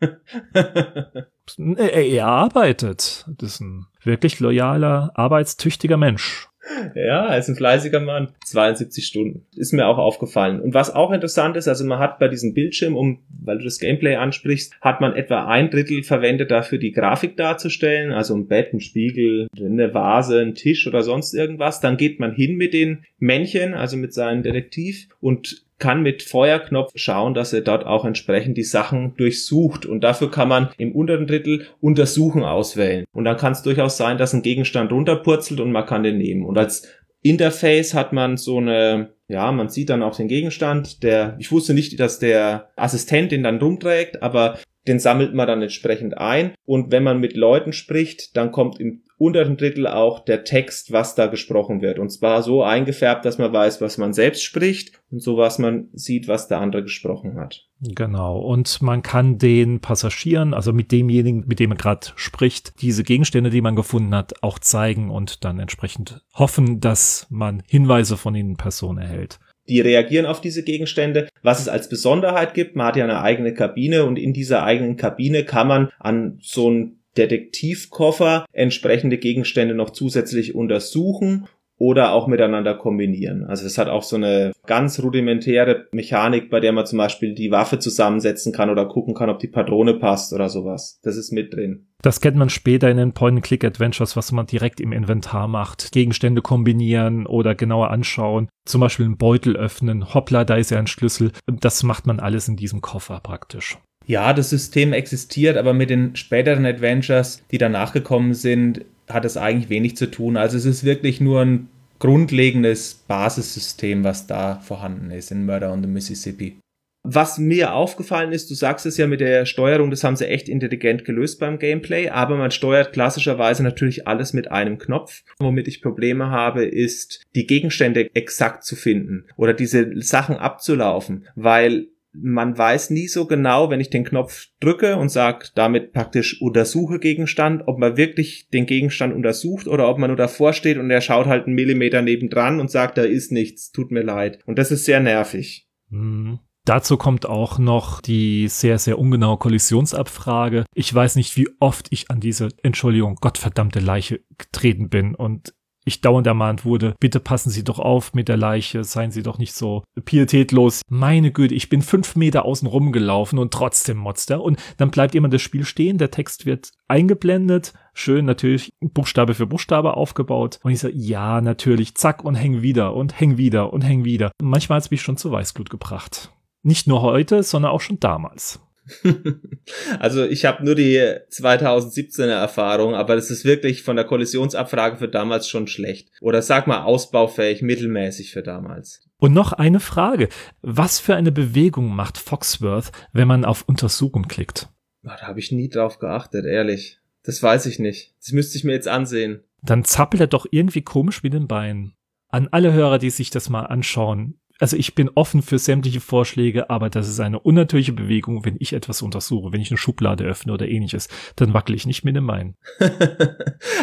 [1.76, 3.26] er arbeitet.
[3.38, 6.48] Das ist ein wirklich loyaler, arbeitstüchtiger Mensch.
[6.94, 8.28] Ja, er ist ein fleißiger Mann.
[8.44, 9.46] 72 Stunden.
[9.56, 10.60] Ist mir auch aufgefallen.
[10.60, 13.78] Und was auch interessant ist, also man hat bei diesem Bildschirm, um, weil du das
[13.78, 18.12] Gameplay ansprichst, hat man etwa ein Drittel verwendet dafür, die Grafik darzustellen.
[18.12, 21.80] Also ein Bett, ein Spiegel, eine Vase, ein Tisch oder sonst irgendwas.
[21.80, 26.92] Dann geht man hin mit den Männchen, also mit seinem Detektiv und kann mit Feuerknopf
[26.94, 29.86] schauen, dass er dort auch entsprechend die Sachen durchsucht.
[29.86, 33.04] Und dafür kann man im unteren Drittel Untersuchen auswählen.
[33.12, 36.44] Und dann kann es durchaus sein, dass ein Gegenstand runterpurzelt und man kann den nehmen.
[36.44, 36.88] Und als
[37.22, 41.74] Interface hat man so eine, ja, man sieht dann auch den Gegenstand, der, ich wusste
[41.74, 46.54] nicht, dass der Assistent den dann rumträgt, aber den sammelt man dann entsprechend ein.
[46.64, 51.14] Und wenn man mit Leuten spricht, dann kommt im unteren Drittel auch der Text, was
[51.14, 51.98] da gesprochen wird.
[51.98, 55.88] Und zwar so eingefärbt, dass man weiß, was man selbst spricht und so was man
[55.92, 57.66] sieht, was der andere gesprochen hat.
[57.80, 58.38] Genau.
[58.38, 63.50] Und man kann den Passagieren, also mit demjenigen, mit dem man gerade spricht, diese Gegenstände,
[63.50, 68.56] die man gefunden hat, auch zeigen und dann entsprechend hoffen, dass man Hinweise von ihnen
[68.56, 71.28] Person erhält die reagieren auf diese Gegenstände.
[71.42, 74.96] Was es als Besonderheit gibt, man hat ja eine eigene Kabine und in dieser eigenen
[74.96, 82.74] Kabine kann man an so ein Detektivkoffer entsprechende Gegenstände noch zusätzlich untersuchen oder auch miteinander
[82.74, 83.44] kombinieren.
[83.44, 87.50] Also es hat auch so eine ganz rudimentäre Mechanik, bei der man zum Beispiel die
[87.50, 90.98] Waffe zusammensetzen kann oder gucken kann, ob die Patrone passt oder sowas.
[91.02, 91.86] Das ist mit drin.
[92.02, 95.92] Das kennt man später in den Point-and-Click-Adventures, was man direkt im Inventar macht.
[95.92, 98.48] Gegenstände kombinieren oder genauer anschauen.
[98.66, 100.14] Zum Beispiel einen Beutel öffnen.
[100.14, 101.32] Hoppla, da ist ja ein Schlüssel.
[101.46, 106.16] Das macht man alles in diesem Koffer praktisch ja, das System existiert, aber mit den
[106.16, 110.38] späteren Adventures, die danach gekommen sind, hat es eigentlich wenig zu tun.
[110.38, 111.68] Also es ist wirklich nur ein
[111.98, 116.58] grundlegendes Basissystem, was da vorhanden ist in Murder on the Mississippi.
[117.04, 120.48] Was mir aufgefallen ist, du sagst es ja mit der Steuerung, das haben sie echt
[120.48, 125.22] intelligent gelöst beim Gameplay, aber man steuert klassischerweise natürlich alles mit einem Knopf.
[125.38, 131.88] Womit ich Probleme habe, ist die Gegenstände exakt zu finden oder diese Sachen abzulaufen, weil
[132.20, 136.98] man weiß nie so genau, wenn ich den Knopf drücke und sage damit praktisch untersuche
[136.98, 141.00] Gegenstand, ob man wirklich den Gegenstand untersucht oder ob man nur davor steht und er
[141.00, 144.40] schaut halt einen Millimeter nebendran und sagt, da ist nichts, tut mir leid.
[144.46, 145.68] Und das ist sehr nervig.
[145.90, 146.40] Mhm.
[146.68, 150.66] Dazu kommt auch noch die sehr, sehr ungenaue Kollisionsabfrage.
[150.74, 155.54] Ich weiß nicht, wie oft ich an diese, Entschuldigung, gottverdammte Leiche getreten bin und
[155.88, 159.38] ich dauernd ermahnt wurde, bitte passen Sie doch auf mit der Leiche, seien Sie doch
[159.38, 160.82] nicht so pietätlos.
[160.88, 164.42] Meine Güte, ich bin fünf Meter außen rumgelaufen und trotzdem motzt er.
[164.42, 169.46] Und dann bleibt immer das Spiel stehen, der Text wird eingeblendet, schön natürlich Buchstabe für
[169.46, 170.60] Buchstabe aufgebaut.
[170.62, 174.30] Und ich so, ja, natürlich, zack und häng wieder und häng wieder und häng wieder.
[174.40, 176.32] Manchmal hat es mich schon zu Weißglut gebracht.
[176.62, 178.60] Nicht nur heute, sondern auch schon damals.
[179.98, 185.08] also ich habe nur die 2017er Erfahrung, aber das ist wirklich von der Kollisionsabfrage für
[185.08, 186.10] damals schon schlecht.
[186.20, 189.02] Oder sag mal ausbaufähig, mittelmäßig für damals.
[189.18, 190.28] Und noch eine Frage.
[190.62, 194.68] Was für eine Bewegung macht Foxworth, wenn man auf Untersuchung klickt?
[195.02, 196.98] Da habe ich nie drauf geachtet, ehrlich.
[197.22, 198.14] Das weiß ich nicht.
[198.20, 199.42] Das müsste ich mir jetzt ansehen.
[199.62, 201.94] Dann zappelt er doch irgendwie komisch mit den Beinen.
[202.28, 206.70] An alle Hörer, die sich das mal anschauen, also ich bin offen für sämtliche Vorschläge,
[206.70, 210.52] aber das ist eine unnatürliche Bewegung, wenn ich etwas untersuche, wenn ich eine Schublade öffne
[210.52, 212.56] oder ähnliches, dann wackel ich nicht mit dem Bein.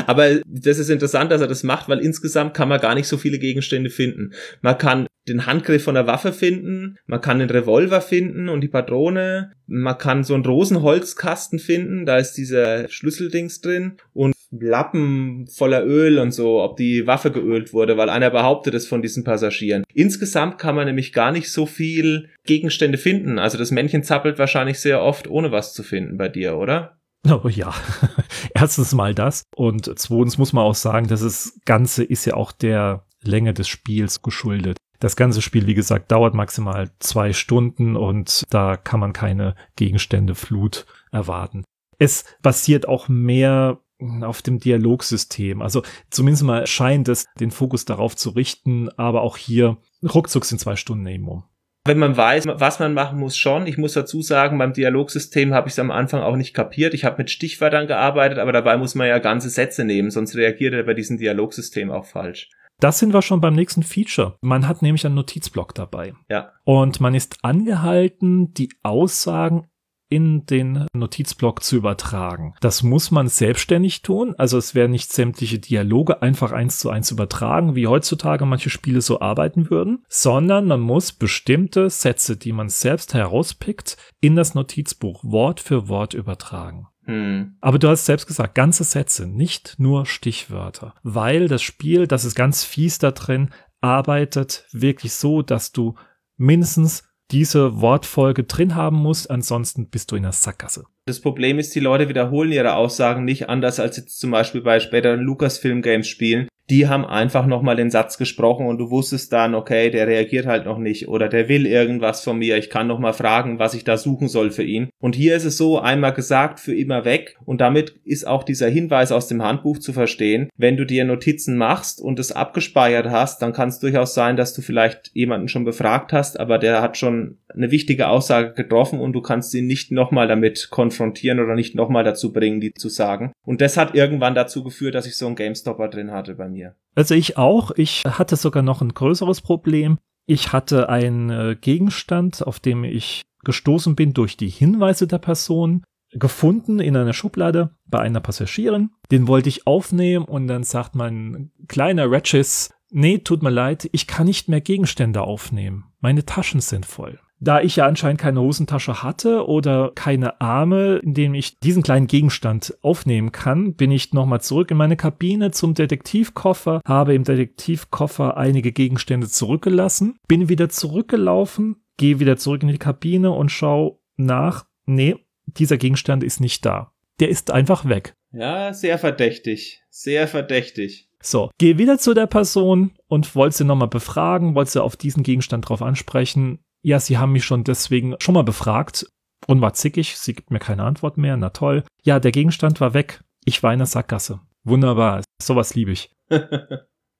[0.07, 3.17] aber das ist interessant, dass er das macht, weil insgesamt kann man gar nicht so
[3.17, 4.33] viele Gegenstände finden.
[4.61, 8.67] Man kann den Handgriff von der Waffe finden, man kann den Revolver finden und die
[8.67, 15.85] Patrone, man kann so einen Rosenholzkasten finden, da ist dieser Schlüsseldings drin und Lappen voller
[15.85, 19.83] Öl und so, ob die Waffe geölt wurde, weil einer behauptet es von diesen Passagieren.
[19.93, 23.39] Insgesamt kann man nämlich gar nicht so viel Gegenstände finden.
[23.39, 26.97] Also das Männchen zappelt wahrscheinlich sehr oft, ohne was zu finden bei dir, oder?
[27.27, 27.73] Oh ja,
[28.53, 32.51] erstens mal das und zweitens muss man auch sagen, dass das Ganze ist ja auch
[32.51, 34.77] der Länge des Spiels geschuldet.
[34.99, 40.35] Das ganze Spiel, wie gesagt, dauert maximal zwei Stunden und da kann man keine Gegenstände
[40.35, 41.63] Flut erwarten.
[41.97, 43.79] Es basiert auch mehr
[44.21, 45.61] auf dem Dialogsystem.
[45.61, 50.59] Also zumindest mal scheint es den Fokus darauf zu richten, aber auch hier ruckzuck sind
[50.59, 51.43] zwei Stunden eben um.
[51.87, 53.67] Wenn man weiß, was man machen muss, schon.
[53.67, 56.95] Ich muss dazu sagen, beim Dialogsystem habe ich es am Anfang auch nicht kapiert.
[56.95, 60.73] Ich habe mit Stichwörtern gearbeitet, aber dabei muss man ja ganze Sätze nehmen, sonst reagiert
[60.73, 62.49] er bei diesem Dialogsystem auch falsch.
[62.79, 64.37] Das sind wir schon beim nächsten Feature.
[64.41, 66.13] Man hat nämlich einen Notizblock dabei.
[66.29, 66.51] Ja.
[66.63, 69.67] Und man ist angehalten, die Aussagen
[70.15, 72.53] in den Notizblock zu übertragen.
[72.61, 74.33] Das muss man selbstständig tun.
[74.37, 79.01] Also es werden nicht sämtliche Dialoge einfach eins zu eins übertragen, wie heutzutage manche Spiele
[79.01, 85.21] so arbeiten würden, sondern man muss bestimmte Sätze, die man selbst herauspickt, in das Notizbuch
[85.25, 86.87] Wort für Wort übertragen.
[87.03, 87.57] Hm.
[87.59, 92.35] Aber du hast selbst gesagt, ganze Sätze, nicht nur Stichwörter, weil das Spiel, das ist
[92.35, 93.49] ganz fies da drin,
[93.81, 95.95] arbeitet wirklich so, dass du
[96.37, 100.85] mindestens diese Wortfolge drin haben musst, ansonsten bist du in der Sackgasse.
[101.05, 104.79] Das Problem ist, die Leute wiederholen ihre Aussagen nicht anders als jetzt zum Beispiel bei
[104.79, 109.53] späteren Lucasfilm Games Spielen die haben einfach nochmal den Satz gesprochen und du wusstest dann,
[109.53, 113.13] okay, der reagiert halt noch nicht oder der will irgendwas von mir, ich kann nochmal
[113.13, 114.89] fragen, was ich da suchen soll für ihn.
[114.99, 118.69] Und hier ist es so, einmal gesagt, für immer weg und damit ist auch dieser
[118.69, 120.49] Hinweis aus dem Handbuch zu verstehen.
[120.57, 124.53] Wenn du dir Notizen machst und es abgespeichert hast, dann kann es durchaus sein, dass
[124.53, 129.13] du vielleicht jemanden schon befragt hast, aber der hat schon eine wichtige Aussage getroffen und
[129.13, 133.31] du kannst ihn nicht nochmal damit konfrontieren oder nicht nochmal dazu bringen, die zu sagen.
[133.43, 136.75] Und das hat irgendwann dazu geführt, dass ich so einen GameStopper drin hatte bei mir.
[136.95, 137.71] Also ich auch.
[137.75, 139.97] Ich hatte sogar noch ein größeres Problem.
[140.25, 145.83] Ich hatte einen äh, Gegenstand, auf dem ich gestoßen bin durch die Hinweise der Person,
[146.11, 148.91] gefunden in einer Schublade bei einer Passagierin.
[149.11, 154.07] Den wollte ich aufnehmen und dann sagt mein kleiner Ratchis, nee, tut mir leid, ich
[154.07, 155.85] kann nicht mehr Gegenstände aufnehmen.
[155.99, 157.19] Meine Taschen sind voll.
[157.45, 162.07] Da ich ja anscheinend keine Hosentasche hatte oder keine Arme, in denen ich diesen kleinen
[162.07, 168.35] Gegenstand aufnehmen kann, bin ich nochmal zurück in meine Kabine zum Detektivkoffer, habe im Detektivkoffer
[168.35, 174.65] einige Gegenstände zurückgelassen, bin wieder zurückgelaufen, gehe wieder zurück in die Kabine und schaue nach,
[174.87, 176.93] nee, dieser Gegenstand ist nicht da.
[177.19, 178.15] Der ist einfach weg.
[178.31, 179.83] Ja, sehr verdächtig.
[179.91, 181.11] Sehr verdächtig.
[181.21, 185.21] So, gehe wieder zu der Person und wollte sie nochmal befragen, wollte sie auf diesen
[185.21, 189.07] Gegenstand drauf ansprechen ja, Sie haben mich schon deswegen schon mal befragt
[189.47, 191.83] und war zickig, sie gibt mir keine Antwort mehr, na toll.
[192.03, 194.39] Ja, der Gegenstand war weg, ich war in der Sackgasse.
[194.63, 196.11] Wunderbar, sowas liebe ich.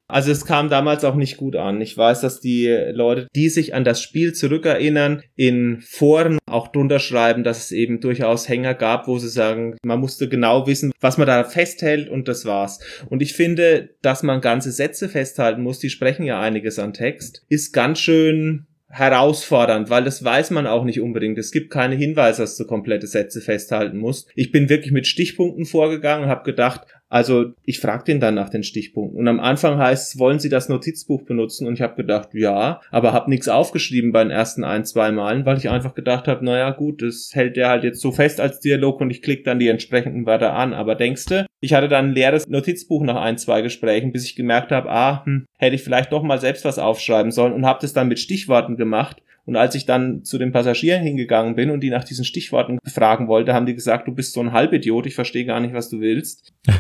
[0.08, 1.82] Also es kam damals auch nicht gut an.
[1.82, 6.99] Ich weiß, dass die Leute, die sich an das Spiel zurückerinnern, in Foren auch drunter
[6.99, 11.17] schreiben, dass es eben durchaus Hänger gab, wo sie sagen, man musste genau wissen, was
[11.17, 12.82] man da festhält und das war's.
[13.10, 17.43] Und ich finde, dass man ganze Sätze festhalten muss, die sprechen ja einiges an Text,
[17.49, 21.38] ist ganz schön herausfordernd, weil das weiß man auch nicht unbedingt.
[21.38, 24.29] Es gibt keine Hinweise, dass du komplette Sätze festhalten musst.
[24.36, 28.49] Ich bin wirklich mit Stichpunkten vorgegangen und habe gedacht, also ich frage den dann nach
[28.49, 29.19] den Stichpunkten.
[29.19, 31.67] Und am Anfang heißt es, wollen Sie das Notizbuch benutzen?
[31.67, 35.45] Und ich habe gedacht, ja, aber habe nichts aufgeschrieben bei den ersten ein, zwei Malen,
[35.45, 38.59] weil ich einfach gedacht habe, naja gut, das hält der halt jetzt so fest als
[38.59, 40.73] Dialog und ich klicke dann die entsprechenden Wörter an.
[40.73, 44.71] Aber denkste, ich hatte dann ein leeres Notizbuch nach ein, zwei Gesprächen, bis ich gemerkt
[44.71, 47.93] habe, ah, hm, hätte ich vielleicht doch mal selbst was aufschreiben sollen und habe das
[47.93, 51.91] dann mit Stichworten gemacht und als ich dann zu den Passagieren hingegangen bin und die
[51.91, 55.45] nach diesen Stichworten fragen wollte, haben die gesagt, du bist so ein Halbidiot, ich verstehe
[55.45, 56.51] gar nicht, was du willst.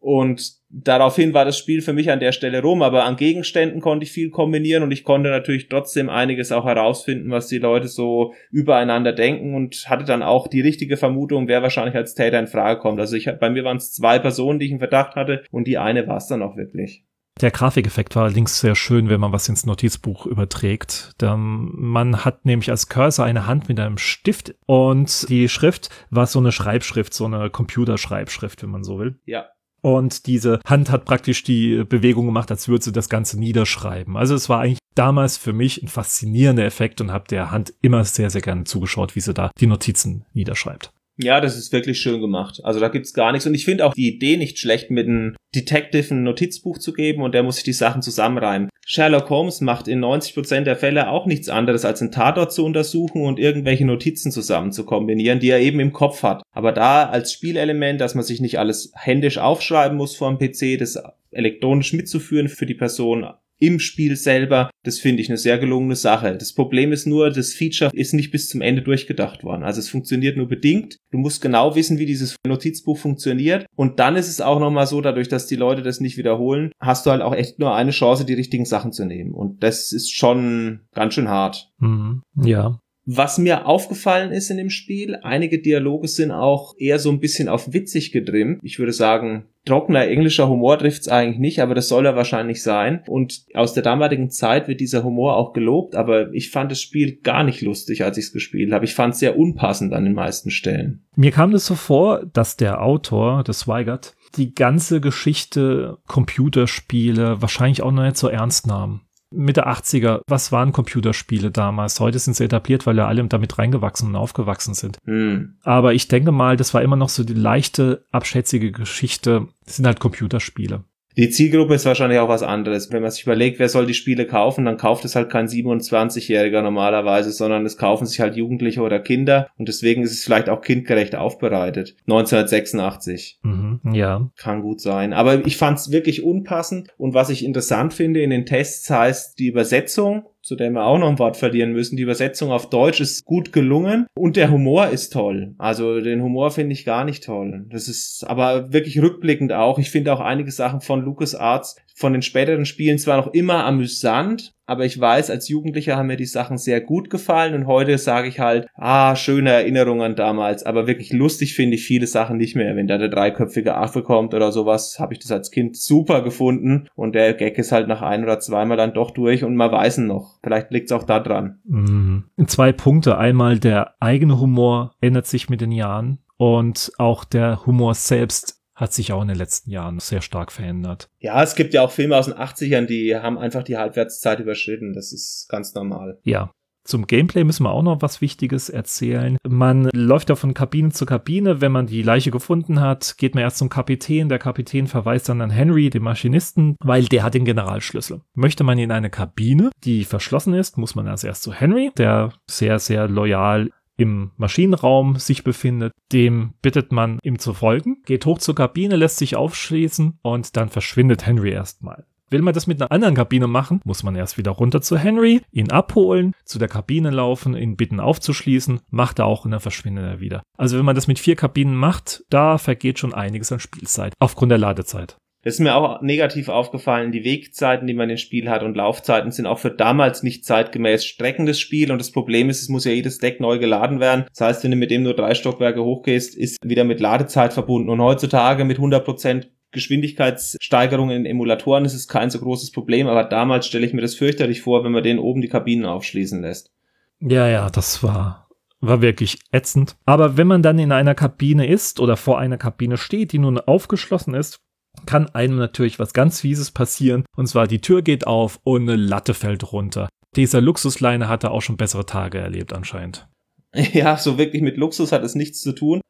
[0.00, 4.04] und daraufhin war das Spiel für mich an der Stelle rum, aber an Gegenständen konnte
[4.04, 8.34] ich viel kombinieren und ich konnte natürlich trotzdem einiges auch herausfinden, was die Leute so
[8.50, 12.78] übereinander denken und hatte dann auch die richtige Vermutung, wer wahrscheinlich als Täter in Frage
[12.78, 13.00] kommt.
[13.00, 15.78] Also ich, bei mir waren es zwei Personen, die ich in Verdacht hatte und die
[15.78, 17.04] eine war es dann auch wirklich.
[17.40, 21.14] Der Grafikeffekt war allerdings sehr schön, wenn man was ins Notizbuch überträgt.
[21.20, 26.38] man hat nämlich als Cursor eine Hand mit einem Stift und die Schrift war so
[26.38, 29.18] eine Schreibschrift, so eine Computerschreibschrift, wenn man so will.
[29.26, 29.46] Ja.
[29.80, 34.16] Und diese Hand hat praktisch die Bewegung gemacht, als würde sie das Ganze niederschreiben.
[34.16, 38.04] Also es war eigentlich damals für mich ein faszinierender Effekt und habe der Hand immer
[38.04, 40.93] sehr, sehr gerne zugeschaut, wie sie da die Notizen niederschreibt.
[41.16, 42.60] Ja, das ist wirklich schön gemacht.
[42.64, 43.46] Also da gibt's gar nichts.
[43.46, 47.22] Und ich finde auch die Idee nicht schlecht, mit einem Detective ein Notizbuch zu geben
[47.22, 48.68] und der muss sich die Sachen zusammenreimen.
[48.84, 53.22] Sherlock Holmes macht in 90% der Fälle auch nichts anderes, als einen Tatort zu untersuchen
[53.22, 56.42] und irgendwelche Notizen zusammen zu kombinieren, die er eben im Kopf hat.
[56.52, 60.78] Aber da als Spielelement, dass man sich nicht alles händisch aufschreiben muss vor dem PC,
[60.78, 61.00] das
[61.30, 63.26] elektronisch mitzuführen für die Person
[63.58, 66.36] im Spiel selber, das finde ich eine sehr gelungene Sache.
[66.36, 69.62] Das Problem ist nur, das Feature ist nicht bis zum Ende durchgedacht worden.
[69.62, 70.98] Also es funktioniert nur bedingt.
[71.10, 73.66] Du musst genau wissen, wie dieses Notizbuch funktioniert.
[73.76, 77.06] Und dann ist es auch nochmal so, dadurch, dass die Leute das nicht wiederholen, hast
[77.06, 79.32] du halt auch echt nur eine Chance, die richtigen Sachen zu nehmen.
[79.32, 81.70] Und das ist schon ganz schön hart.
[81.78, 82.22] Mhm.
[82.42, 82.78] Ja.
[83.06, 87.48] Was mir aufgefallen ist in dem Spiel, einige Dialoge sind auch eher so ein bisschen
[87.48, 88.60] auf witzig getrimmt.
[88.62, 93.02] Ich würde sagen, trockener englischer Humor trifft's eigentlich nicht, aber das soll er wahrscheinlich sein.
[93.06, 97.16] Und aus der damaligen Zeit wird dieser Humor auch gelobt, aber ich fand das Spiel
[97.22, 98.86] gar nicht lustig, als ich es gespielt habe.
[98.86, 101.02] Ich fand es sehr unpassend an den meisten Stellen.
[101.14, 107.82] Mir kam das so vor, dass der Autor, des Weigert, die ganze Geschichte Computerspiele wahrscheinlich
[107.82, 109.02] auch noch nicht so ernst nahm.
[109.36, 112.00] Mitte 80er, was waren Computerspiele damals?
[112.00, 114.98] Heute sind sie etabliert, weil ja alle damit reingewachsen und aufgewachsen sind.
[115.04, 115.56] Hm.
[115.62, 119.48] Aber ich denke mal, das war immer noch so die leichte, abschätzige Geschichte.
[119.64, 120.84] Das sind halt Computerspiele.
[121.16, 122.90] Die Zielgruppe ist wahrscheinlich auch was anderes.
[122.92, 126.62] Wenn man sich überlegt, wer soll die Spiele kaufen, dann kauft es halt kein 27-Jähriger
[126.62, 130.60] normalerweise, sondern es kaufen sich halt Jugendliche oder Kinder und deswegen ist es vielleicht auch
[130.60, 131.94] kindgerecht aufbereitet.
[132.06, 133.38] 1986.
[133.42, 134.28] Mhm, ja.
[134.36, 135.12] Kann gut sein.
[135.12, 139.38] Aber ich fand es wirklich unpassend und was ich interessant finde in den Tests heißt
[139.38, 141.96] die Übersetzung zu der wir auch noch ein Wort verlieren müssen.
[141.96, 145.54] Die Übersetzung auf Deutsch ist gut gelungen und der Humor ist toll.
[145.58, 147.64] Also den Humor finde ich gar nicht toll.
[147.70, 149.78] Das ist aber wirklich rückblickend auch.
[149.78, 154.53] Ich finde auch einige Sachen von LucasArts von den späteren Spielen zwar noch immer amüsant,
[154.66, 158.28] aber ich weiß, als Jugendlicher haben mir die Sachen sehr gut gefallen und heute sage
[158.28, 162.76] ich halt, ah, schöne Erinnerungen damals, aber wirklich lustig finde ich viele Sachen nicht mehr.
[162.76, 166.88] Wenn da der dreiköpfige Affe kommt oder sowas, habe ich das als Kind super gefunden
[166.94, 169.98] und der Gag ist halt nach ein oder zweimal dann doch durch und man weiß
[169.98, 170.38] ihn noch.
[170.42, 171.58] Vielleicht liegt es auch da dran.
[171.64, 172.24] Mhm.
[172.46, 173.18] Zwei Punkte.
[173.18, 178.92] Einmal der eigene Humor ändert sich mit den Jahren und auch der Humor selbst hat
[178.92, 181.08] sich auch in den letzten Jahren sehr stark verändert.
[181.18, 184.92] Ja, es gibt ja auch Filme aus den 80ern, die haben einfach die Halbwertszeit überschritten.
[184.92, 186.18] Das ist ganz normal.
[186.24, 186.50] Ja.
[186.86, 189.38] Zum Gameplay müssen wir auch noch was Wichtiges erzählen.
[189.48, 191.62] Man läuft ja von Kabine zu Kabine.
[191.62, 194.28] Wenn man die Leiche gefunden hat, geht man erst zum Kapitän.
[194.28, 198.20] Der Kapitän verweist dann an Henry, den Maschinisten, weil der hat den Generalschlüssel.
[198.34, 202.34] Möchte man in eine Kabine, die verschlossen ist, muss man als erst zu Henry, der
[202.50, 208.38] sehr, sehr loyal im Maschinenraum sich befindet, dem bittet man ihm zu folgen, geht hoch
[208.38, 212.06] zur Kabine, lässt sich aufschließen und dann verschwindet Henry erstmal.
[212.30, 215.42] Will man das mit einer anderen Kabine machen, muss man erst wieder runter zu Henry,
[215.52, 220.04] ihn abholen, zu der Kabine laufen, ihn bitten aufzuschließen, macht er auch und dann verschwindet
[220.04, 220.42] er wieder.
[220.56, 224.50] Also wenn man das mit vier Kabinen macht, da vergeht schon einiges an Spielzeit, aufgrund
[224.50, 225.16] der Ladezeit.
[225.44, 227.12] Das ist mir auch negativ aufgefallen.
[227.12, 231.04] Die Wegzeiten, die man im Spiel hat und Laufzeiten sind auch für damals nicht zeitgemäß
[231.04, 231.92] streckendes Spiel.
[231.92, 234.24] Und das Problem ist, es muss ja jedes Deck neu geladen werden.
[234.30, 237.90] Das heißt, wenn du mit dem nur drei Stockwerke hochgehst, ist wieder mit Ladezeit verbunden.
[237.90, 243.06] Und heutzutage mit 100% Geschwindigkeitssteigerung in Emulatoren ist es kein so großes Problem.
[243.06, 246.40] Aber damals stelle ich mir das fürchterlich vor, wenn man den oben die Kabinen aufschließen
[246.40, 246.72] lässt.
[247.20, 248.44] Ja, ja, das war
[248.86, 249.96] war wirklich ätzend.
[250.04, 253.58] Aber wenn man dann in einer Kabine ist oder vor einer Kabine steht, die nun
[253.58, 254.60] aufgeschlossen ist,
[255.06, 257.24] kann einem natürlich was ganz Fieses passieren.
[257.36, 260.08] Und zwar die Tür geht auf und eine Latte fällt runter.
[260.36, 263.28] Dieser Luxusleine hatte auch schon bessere Tage erlebt anscheinend.
[263.92, 266.00] Ja, so wirklich mit Luxus hat es nichts zu tun.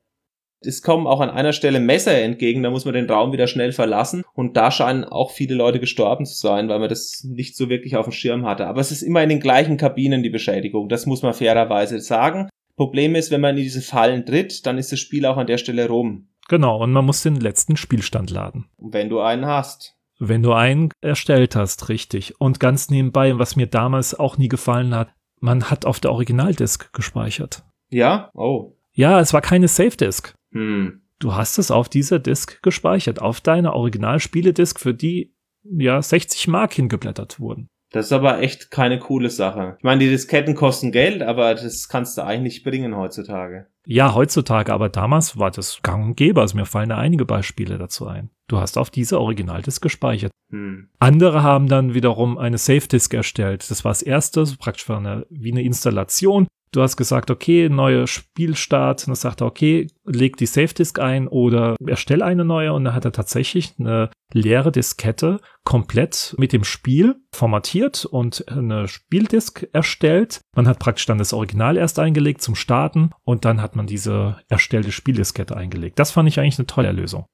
[0.61, 3.73] Es kommen auch an einer Stelle Messer entgegen, da muss man den Raum wieder schnell
[3.73, 4.23] verlassen.
[4.35, 7.97] Und da scheinen auch viele Leute gestorben zu sein, weil man das nicht so wirklich
[7.97, 8.67] auf dem Schirm hatte.
[8.67, 12.49] Aber es ist immer in den gleichen Kabinen die Beschädigung, das muss man fairerweise sagen.
[12.77, 15.59] Problem ist, wenn man in diese Fallen tritt, dann ist das Spiel auch an der
[15.59, 16.29] Stelle rum.
[16.49, 18.67] Genau, und man muss den letzten Spielstand laden.
[18.79, 19.97] Wenn du einen hast.
[20.19, 22.41] Wenn du einen erstellt hast, richtig.
[22.41, 26.93] Und ganz nebenbei, was mir damals auch nie gefallen hat, man hat auf der Originaldisk
[26.93, 27.65] gespeichert.
[27.91, 28.31] Ja?
[28.35, 28.77] Oh.
[28.93, 30.35] Ja, es war keine Safe-Disk.
[30.53, 31.03] Hm.
[31.19, 36.75] Du hast es auf dieser Disk gespeichert, auf deiner Originalspieledisk, für die ja 60 Mark
[36.75, 37.69] hingeblättert wurden.
[37.95, 39.77] Das ist aber echt keine coole Sache.
[39.79, 43.67] Ich meine, die Disketten kosten Geld, aber das kannst du eigentlich nicht bringen heutzutage.
[43.87, 46.41] Ja, heutzutage, aber damals war das gang und gäbe.
[46.41, 48.31] Also mir fallen da einige Beispiele dazu ein.
[48.49, 50.33] Du hast auf diese Originaldisk gespeichert.
[50.51, 50.89] Hm.
[50.99, 53.71] Andere haben dann wiederum eine Safe Disk erstellt.
[53.71, 56.49] Das war das erste, praktisch eine, wie eine Installation.
[56.75, 59.03] Du hast gesagt, okay, neuer Spielstart.
[59.03, 62.73] Und dann sagt er, okay, leg die Safe Disk ein oder erstell eine neue.
[62.73, 68.89] Und dann hat er tatsächlich eine leere Diskette komplett mit dem Spiel formatiert und eine
[68.89, 70.41] Spieldisk erstellt.
[70.57, 74.39] Man hat praktisch dann das Original erst eingelegt zum Starten und dann hat man diese
[74.49, 76.01] erstellte Spieldiskette eingelegt.
[76.01, 77.27] Das fand ich eigentlich eine tolle Lösung.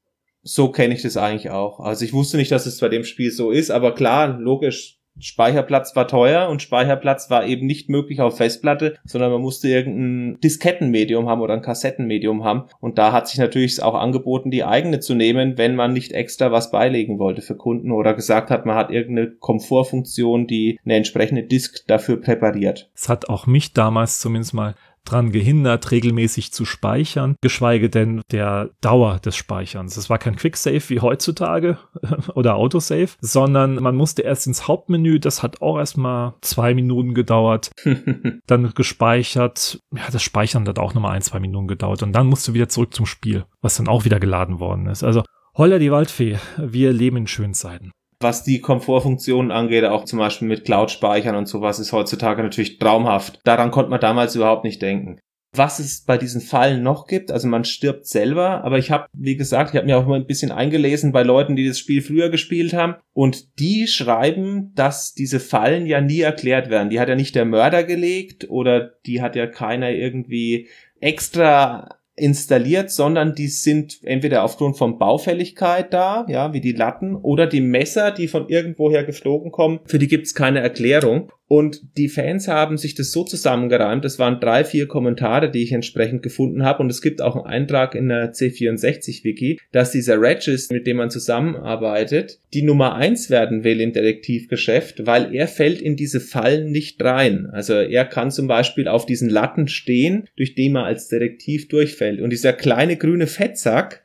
[0.43, 1.81] So kenne ich das eigentlich auch.
[1.81, 5.95] Also ich wusste nicht, dass es bei dem Spiel so ist, aber klar, logisch, Speicherplatz
[5.95, 11.29] war teuer und Speicherplatz war eben nicht möglich auf Festplatte, sondern man musste irgendein Diskettenmedium
[11.29, 12.65] haben oder ein Kassettenmedium haben.
[12.81, 16.53] Und da hat sich natürlich auch angeboten, die eigene zu nehmen, wenn man nicht extra
[16.53, 21.43] was beilegen wollte für Kunden oder gesagt hat, man hat irgendeine Komfortfunktion, die eine entsprechende
[21.43, 22.91] Disk dafür präpariert.
[22.95, 24.75] Es hat auch mich damals zumindest mal
[25.05, 29.97] dran gehindert, regelmäßig zu speichern, geschweige denn der Dauer des Speicherns.
[29.97, 31.79] Es war kein Quicksave wie heutzutage
[32.35, 37.71] oder Autosave, sondern man musste erst ins Hauptmenü, das hat auch erstmal zwei Minuten gedauert,
[38.47, 42.47] dann gespeichert, ja, das Speichern hat auch nochmal ein, zwei Minuten gedauert und dann musst
[42.47, 45.03] du wieder zurück zum Spiel, was dann auch wieder geladen worden ist.
[45.03, 45.23] Also
[45.57, 47.91] Holla die Waldfee, wir leben in schönen Zeiten.
[48.23, 53.41] Was die Komfortfunktionen angeht, auch zum Beispiel mit Cloud-Speichern und sowas, ist heutzutage natürlich traumhaft.
[53.45, 55.19] Daran konnte man damals überhaupt nicht denken.
[55.57, 59.37] Was es bei diesen Fallen noch gibt, also man stirbt selber, aber ich habe, wie
[59.37, 62.29] gesagt, ich habe mir auch mal ein bisschen eingelesen bei Leuten, die das Spiel früher
[62.29, 66.91] gespielt haben und die schreiben, dass diese Fallen ja nie erklärt werden.
[66.91, 70.69] Die hat ja nicht der Mörder gelegt oder die hat ja keiner irgendwie
[71.01, 77.47] extra installiert, sondern die sind entweder aufgrund von Baufälligkeit da, ja, wie die Latten, oder
[77.47, 81.33] die Messer, die von irgendwoher geflogen kommen, für die gibt's keine Erklärung.
[81.53, 84.05] Und die Fans haben sich das so zusammengereimt.
[84.05, 86.81] Das waren drei, vier Kommentare, die ich entsprechend gefunden habe.
[86.81, 91.11] Und es gibt auch einen Eintrag in der C64-Wiki, dass dieser Regis, mit dem man
[91.11, 97.03] zusammenarbeitet, die Nummer eins werden will im Detektivgeschäft, weil er fällt in diese Fallen nicht
[97.03, 97.47] rein.
[97.47, 102.21] Also er kann zum Beispiel auf diesen Latten stehen, durch die man als Detektiv durchfällt.
[102.21, 104.05] Und dieser kleine grüne Fettsack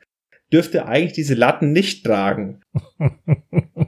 [0.52, 2.62] dürfte eigentlich diese Latten nicht tragen.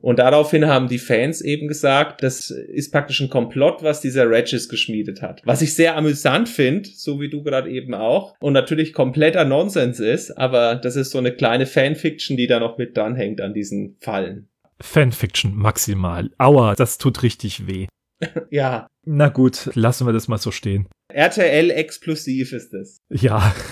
[0.00, 4.68] Und daraufhin haben die Fans eben gesagt, das ist praktisch ein Komplott, was dieser Regis
[4.68, 5.42] geschmiedet hat.
[5.44, 8.34] Was ich sehr amüsant finde, so wie du gerade eben auch.
[8.40, 12.78] Und natürlich kompletter Nonsens ist, aber das ist so eine kleine Fanfiction, die da noch
[12.78, 14.48] mit dranhängt an diesen Fallen.
[14.80, 16.30] Fanfiction maximal.
[16.38, 17.86] Aua, das tut richtig weh.
[18.50, 18.86] ja.
[19.04, 20.88] Na gut, lassen wir das mal so stehen.
[21.14, 23.00] RTL-explosiv ist es.
[23.10, 23.54] Ja.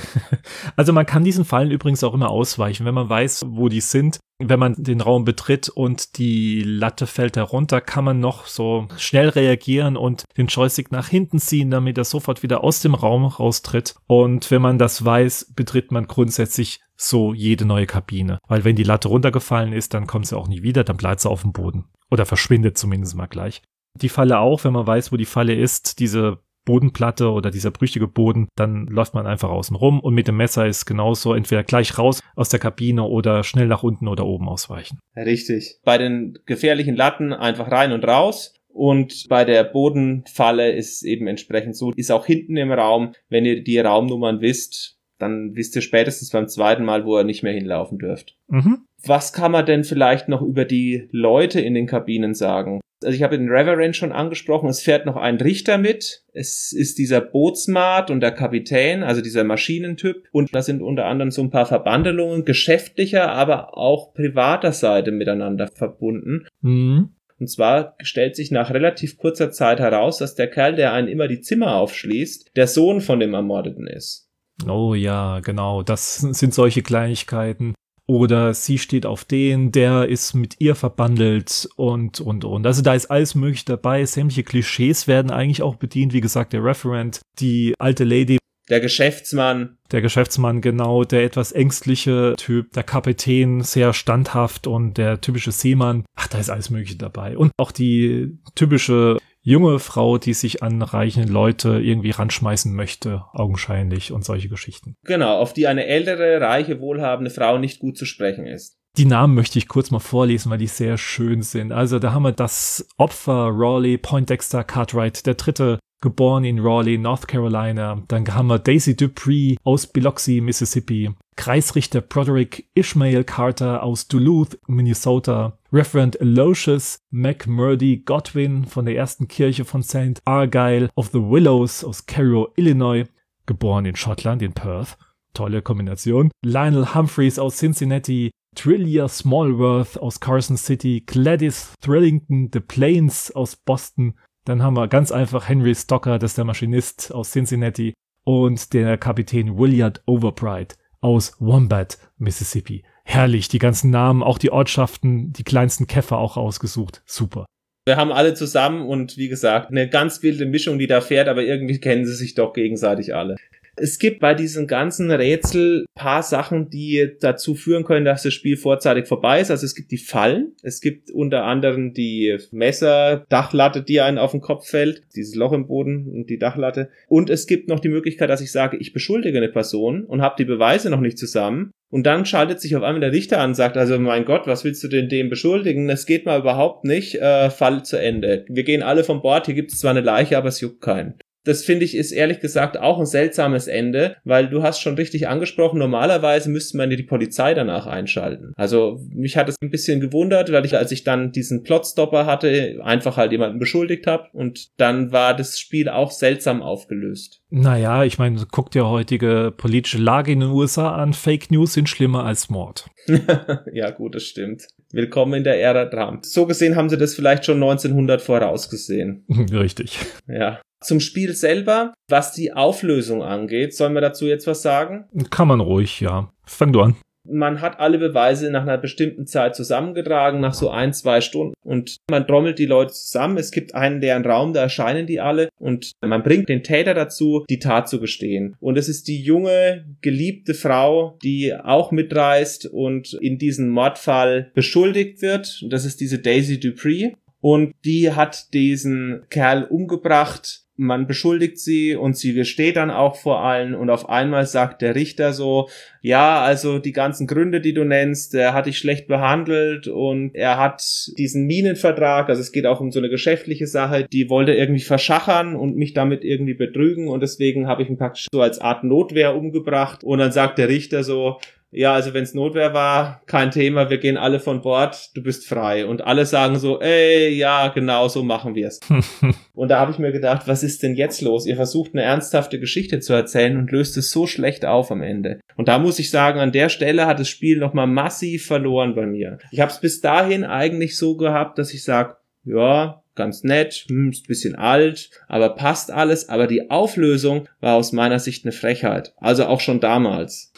[0.76, 4.18] Also man kann diesen Fallen übrigens auch immer ausweichen, wenn man weiß, wo die sind.
[4.38, 9.28] Wenn man den Raum betritt und die Latte fällt herunter, kann man noch so schnell
[9.28, 13.96] reagieren und den Joystick nach hinten ziehen, damit er sofort wieder aus dem Raum raustritt.
[14.06, 18.38] Und wenn man das weiß, betritt man grundsätzlich so jede neue Kabine.
[18.46, 21.30] Weil wenn die Latte runtergefallen ist, dann kommt sie auch nie wieder, dann bleibt sie
[21.30, 21.86] auf dem Boden.
[22.10, 23.62] Oder verschwindet zumindest mal gleich.
[23.94, 28.06] Die Falle auch, wenn man weiß, wo die Falle ist, diese Bodenplatte oder dieser brüchige
[28.06, 31.96] Boden, dann läuft man einfach außen rum und mit dem Messer ist genauso entweder gleich
[31.96, 34.98] raus aus der Kabine oder schnell nach unten oder oben ausweichen.
[35.16, 35.78] Richtig.
[35.82, 38.54] Bei den gefährlichen Latten einfach rein und raus.
[38.68, 43.64] Und bei der Bodenfalle ist eben entsprechend so, ist auch hinten im Raum, wenn ihr
[43.64, 47.98] die Raumnummern wisst, dann wisst ihr spätestens beim zweiten Mal, wo ihr nicht mehr hinlaufen
[47.98, 48.36] dürft.
[48.48, 48.86] Mhm.
[49.04, 52.80] Was kann man denn vielleicht noch über die Leute in den Kabinen sagen?
[53.04, 56.24] Also ich habe den Reverend schon angesprochen, es fährt noch ein Richter mit.
[56.32, 60.26] Es ist dieser Bootsmart und der Kapitän, also dieser Maschinentyp.
[60.32, 65.68] Und da sind unter anderem so ein paar Verbandelungen geschäftlicher, aber auch privater Seite miteinander
[65.68, 66.46] verbunden.
[66.60, 67.10] Mhm.
[67.38, 71.28] Und zwar stellt sich nach relativ kurzer Zeit heraus, dass der Kerl, der einen immer
[71.28, 74.27] die Zimmer aufschließt, der Sohn von dem Ermordeten ist.
[74.66, 75.82] Oh ja, genau.
[75.82, 77.74] Das sind solche Kleinigkeiten
[78.08, 82.66] oder sie steht auf den, der ist mit ihr verbandelt und, und, und.
[82.66, 84.04] Also da ist alles möglich dabei.
[84.06, 86.14] Sämtliche Klischees werden eigentlich auch bedient.
[86.14, 88.38] Wie gesagt, der Referent, die alte Lady.
[88.70, 89.76] Der Geschäftsmann.
[89.92, 96.04] Der Geschäftsmann, genau, der etwas ängstliche Typ, der Kapitän, sehr standhaft und der typische Seemann.
[96.16, 97.36] Ach, da ist alles Mögliche dabei.
[97.36, 104.12] Und auch die typische junge Frau, die sich an reichen Leute irgendwie ranschmeißen möchte, augenscheinlich
[104.12, 104.96] und solche Geschichten.
[105.04, 108.78] Genau, auf die eine ältere, reiche, wohlhabende Frau nicht gut zu sprechen ist.
[108.96, 111.72] Die Namen möchte ich kurz mal vorlesen, weil die sehr schön sind.
[111.72, 117.26] Also da haben wir das Opfer Raleigh Poindexter Cartwright, der dritte geboren in Raleigh, North
[117.26, 118.02] Carolina.
[118.08, 121.10] Dann haben wir Daisy Dupree aus Biloxi, Mississippi.
[121.36, 125.58] Kreisrichter Broderick Ishmael Carter aus Duluth, Minnesota.
[125.72, 130.20] Reverend Aloysius McMurdy Godwin von der ersten Kirche von St.
[130.24, 133.04] Argyle of the Willows aus Cairo, Illinois.
[133.46, 134.96] Geboren in Schottland, in Perth.
[135.34, 136.30] Tolle Kombination.
[136.44, 138.30] Lionel Humphreys aus Cincinnati.
[138.56, 141.04] Trillia Smallworth aus Carson City.
[141.06, 144.14] Gladys Thrillington The Plains aus Boston.
[144.48, 147.92] Dann haben wir ganz einfach Henry Stocker, das ist der Maschinist aus Cincinnati.
[148.24, 152.82] Und der Kapitän Williard Overbright aus Wombat, Mississippi.
[153.04, 157.02] Herrlich, die ganzen Namen, auch die Ortschaften, die kleinsten Käfer auch ausgesucht.
[157.04, 157.44] Super.
[157.84, 161.42] Wir haben alle zusammen und wie gesagt, eine ganz wilde Mischung, die da fährt, aber
[161.42, 163.36] irgendwie kennen sie sich doch gegenseitig alle.
[163.80, 168.56] Es gibt bei diesen ganzen Rätsel paar Sachen, die dazu führen können, dass das Spiel
[168.56, 169.50] vorzeitig vorbei ist.
[169.50, 174.32] Also es gibt die Fallen, es gibt unter anderem die Messer, Dachlatte, die einen auf
[174.32, 176.90] den Kopf fällt, dieses Loch im Boden und die Dachlatte.
[177.08, 180.36] Und es gibt noch die Möglichkeit, dass ich sage, ich beschuldige eine Person und habe
[180.38, 181.72] die Beweise noch nicht zusammen.
[181.90, 184.64] Und dann schaltet sich auf einmal der Richter an und sagt, also mein Gott, was
[184.64, 185.88] willst du denn dem beschuldigen?
[185.88, 188.44] Das geht mal überhaupt nicht, äh, Fall zu Ende.
[188.48, 191.14] Wir gehen alle vom Bord, hier gibt es zwar eine Leiche, aber es juckt keinen.
[191.44, 195.28] Das finde ich ist ehrlich gesagt auch ein seltsames Ende, weil du hast schon richtig
[195.28, 198.52] angesprochen, normalerweise müsste man die Polizei danach einschalten.
[198.56, 202.80] Also mich hat es ein bisschen gewundert, weil ich, als ich dann diesen Plotstopper hatte,
[202.82, 207.42] einfach halt jemanden beschuldigt habe und dann war das Spiel auch seltsam aufgelöst.
[207.50, 211.14] Naja, ich meine, guck dir heutige politische Lage in den USA an.
[211.14, 212.90] Fake News sind schlimmer als Mord.
[213.72, 214.66] ja, gut, das stimmt.
[214.92, 216.24] Willkommen in der Ära Trump.
[216.24, 219.26] So gesehen haben sie das vielleicht schon 1900 vorausgesehen.
[219.52, 219.98] Richtig.
[220.26, 220.60] Ja.
[220.80, 225.06] Zum Spiel selber, was die Auflösung angeht, sollen wir dazu jetzt was sagen?
[225.30, 226.30] Kann man ruhig, ja.
[226.44, 226.96] Fang du an
[227.30, 231.96] man hat alle Beweise nach einer bestimmten Zeit zusammengetragen, nach so ein, zwei Stunden und
[232.10, 233.38] man trommelt die Leute zusammen.
[233.38, 237.44] Es gibt einen leeren Raum, da erscheinen die alle und man bringt den Täter dazu,
[237.48, 238.56] die Tat zu gestehen.
[238.60, 245.22] Und es ist die junge, geliebte Frau, die auch mitreist und in diesem Mordfall beschuldigt
[245.22, 245.64] wird.
[245.68, 247.12] Das ist diese Daisy Dupree.
[247.40, 250.62] Und die hat diesen Kerl umgebracht.
[250.80, 253.74] Man beschuldigt sie und sie gesteht dann auch vor allen.
[253.74, 255.68] Und auf einmal sagt der Richter so,
[256.02, 259.88] ja, also die ganzen Gründe, die du nennst, er hat dich schlecht behandelt.
[259.88, 260.82] Und er hat
[261.18, 265.56] diesen Minenvertrag, also es geht auch um so eine geschäftliche Sache, die wollte irgendwie verschachern
[265.56, 267.08] und mich damit irgendwie betrügen.
[267.08, 270.04] Und deswegen habe ich ihn praktisch so als Art Notwehr umgebracht.
[270.04, 271.38] Und dann sagt der Richter so,
[271.70, 275.46] ja, also wenn es Notwehr war, kein Thema, wir gehen alle von Bord, du bist
[275.46, 275.84] frei.
[275.84, 278.80] Und alle sagen so, ey, ja, genau, so machen wir's.
[279.54, 281.46] und da habe ich mir gedacht, was ist denn jetzt los?
[281.46, 285.40] Ihr versucht eine ernsthafte Geschichte zu erzählen und löst es so schlecht auf am Ende.
[285.56, 289.06] Und da muss ich sagen, an der Stelle hat das Spiel nochmal massiv verloren bei
[289.06, 289.38] mir.
[289.50, 294.10] Ich habe es bis dahin eigentlich so gehabt, dass ich sage, ja, ganz nett, hm,
[294.10, 296.30] ist bisschen alt, aber passt alles.
[296.30, 299.12] Aber die Auflösung war aus meiner Sicht eine Frechheit.
[299.18, 300.52] Also auch schon damals.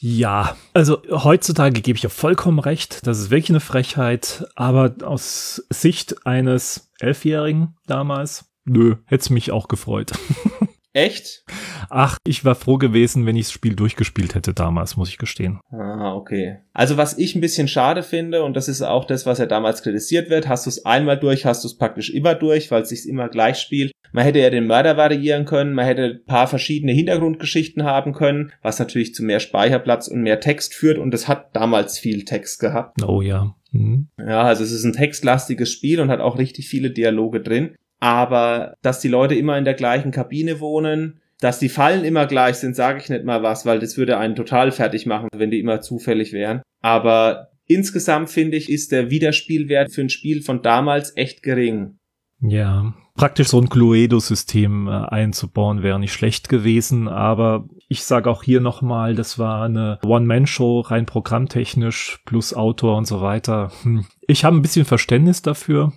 [0.00, 3.06] Ja, also heutzutage gebe ich ja vollkommen recht.
[3.06, 4.46] Das ist wirklich eine Frechheit.
[4.54, 10.12] Aber aus Sicht eines Elfjährigen damals, nö, hätte es mich auch gefreut.
[10.94, 11.44] Echt?
[11.90, 15.60] Ach, ich war froh gewesen, wenn ich das Spiel durchgespielt hätte damals, muss ich gestehen.
[15.70, 16.58] Ah, okay.
[16.72, 19.82] Also was ich ein bisschen schade finde, und das ist auch das, was ja damals
[19.82, 22.88] kritisiert wird, hast du es einmal durch, hast du es praktisch immer durch, weil es
[22.88, 23.92] sich immer gleich spielt.
[24.12, 28.52] Man hätte ja den Mörder variieren können, man hätte ein paar verschiedene Hintergrundgeschichten haben können,
[28.62, 32.60] was natürlich zu mehr Speicherplatz und mehr Text führt, und es hat damals viel Text
[32.60, 33.02] gehabt.
[33.02, 33.54] Oh ja.
[33.72, 34.08] Mhm.
[34.18, 38.74] Ja, also es ist ein textlastiges Spiel und hat auch richtig viele Dialoge drin aber
[38.82, 42.74] dass die Leute immer in der gleichen Kabine wohnen, dass die Fallen immer gleich sind,
[42.74, 45.80] sage ich nicht mal was, weil das würde einen total fertig machen, wenn die immer
[45.80, 46.62] zufällig wären.
[46.80, 51.97] Aber insgesamt finde ich, ist der Wiederspielwert für ein Spiel von damals echt gering.
[52.40, 58.42] Ja, praktisch so ein Cluedo-System äh, einzubauen wäre nicht schlecht gewesen, aber ich sage auch
[58.42, 63.72] hier nochmal, das war eine One-Man-Show, rein programmtechnisch, plus Autor und so weiter.
[63.82, 64.06] Hm.
[64.26, 65.92] Ich habe ein bisschen Verständnis dafür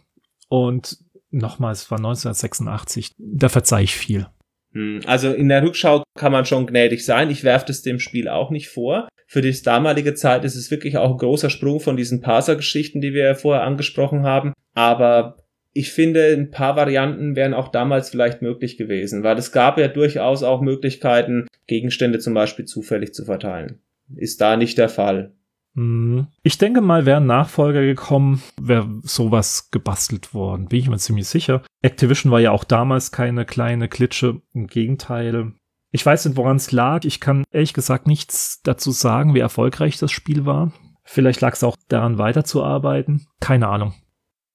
[0.49, 0.97] und
[1.29, 4.27] nochmal, es war 1986, da verzeih ich viel.
[4.73, 7.29] Hm, also in der Rückschau kann man schon gnädig sein.
[7.29, 9.07] Ich werfe das dem Spiel auch nicht vor.
[9.27, 13.13] Für die damalige Zeit ist es wirklich auch ein großer Sprung von diesen Parser-Geschichten, die
[13.13, 14.53] wir ja vorher angesprochen haben.
[14.73, 15.37] Aber
[15.73, 19.87] ich finde, ein paar Varianten wären auch damals vielleicht möglich gewesen, weil es gab ja
[19.87, 23.79] durchaus auch Möglichkeiten, Gegenstände zum Beispiel zufällig zu verteilen.
[24.15, 25.33] Ist da nicht der Fall.
[25.73, 26.27] Mhm.
[26.43, 30.67] Ich denke mal, wäre ein Nachfolger gekommen, wäre sowas gebastelt worden.
[30.67, 31.63] Bin ich mir ziemlich sicher.
[31.81, 34.41] Activision war ja auch damals keine kleine Klitsche.
[34.53, 35.53] Im Gegenteil.
[35.91, 37.05] Ich weiß nicht, woran es lag.
[37.05, 40.73] Ich kann ehrlich gesagt nichts dazu sagen, wie erfolgreich das Spiel war.
[41.03, 43.27] Vielleicht lag es auch daran, weiterzuarbeiten.
[43.39, 43.93] Keine Ahnung.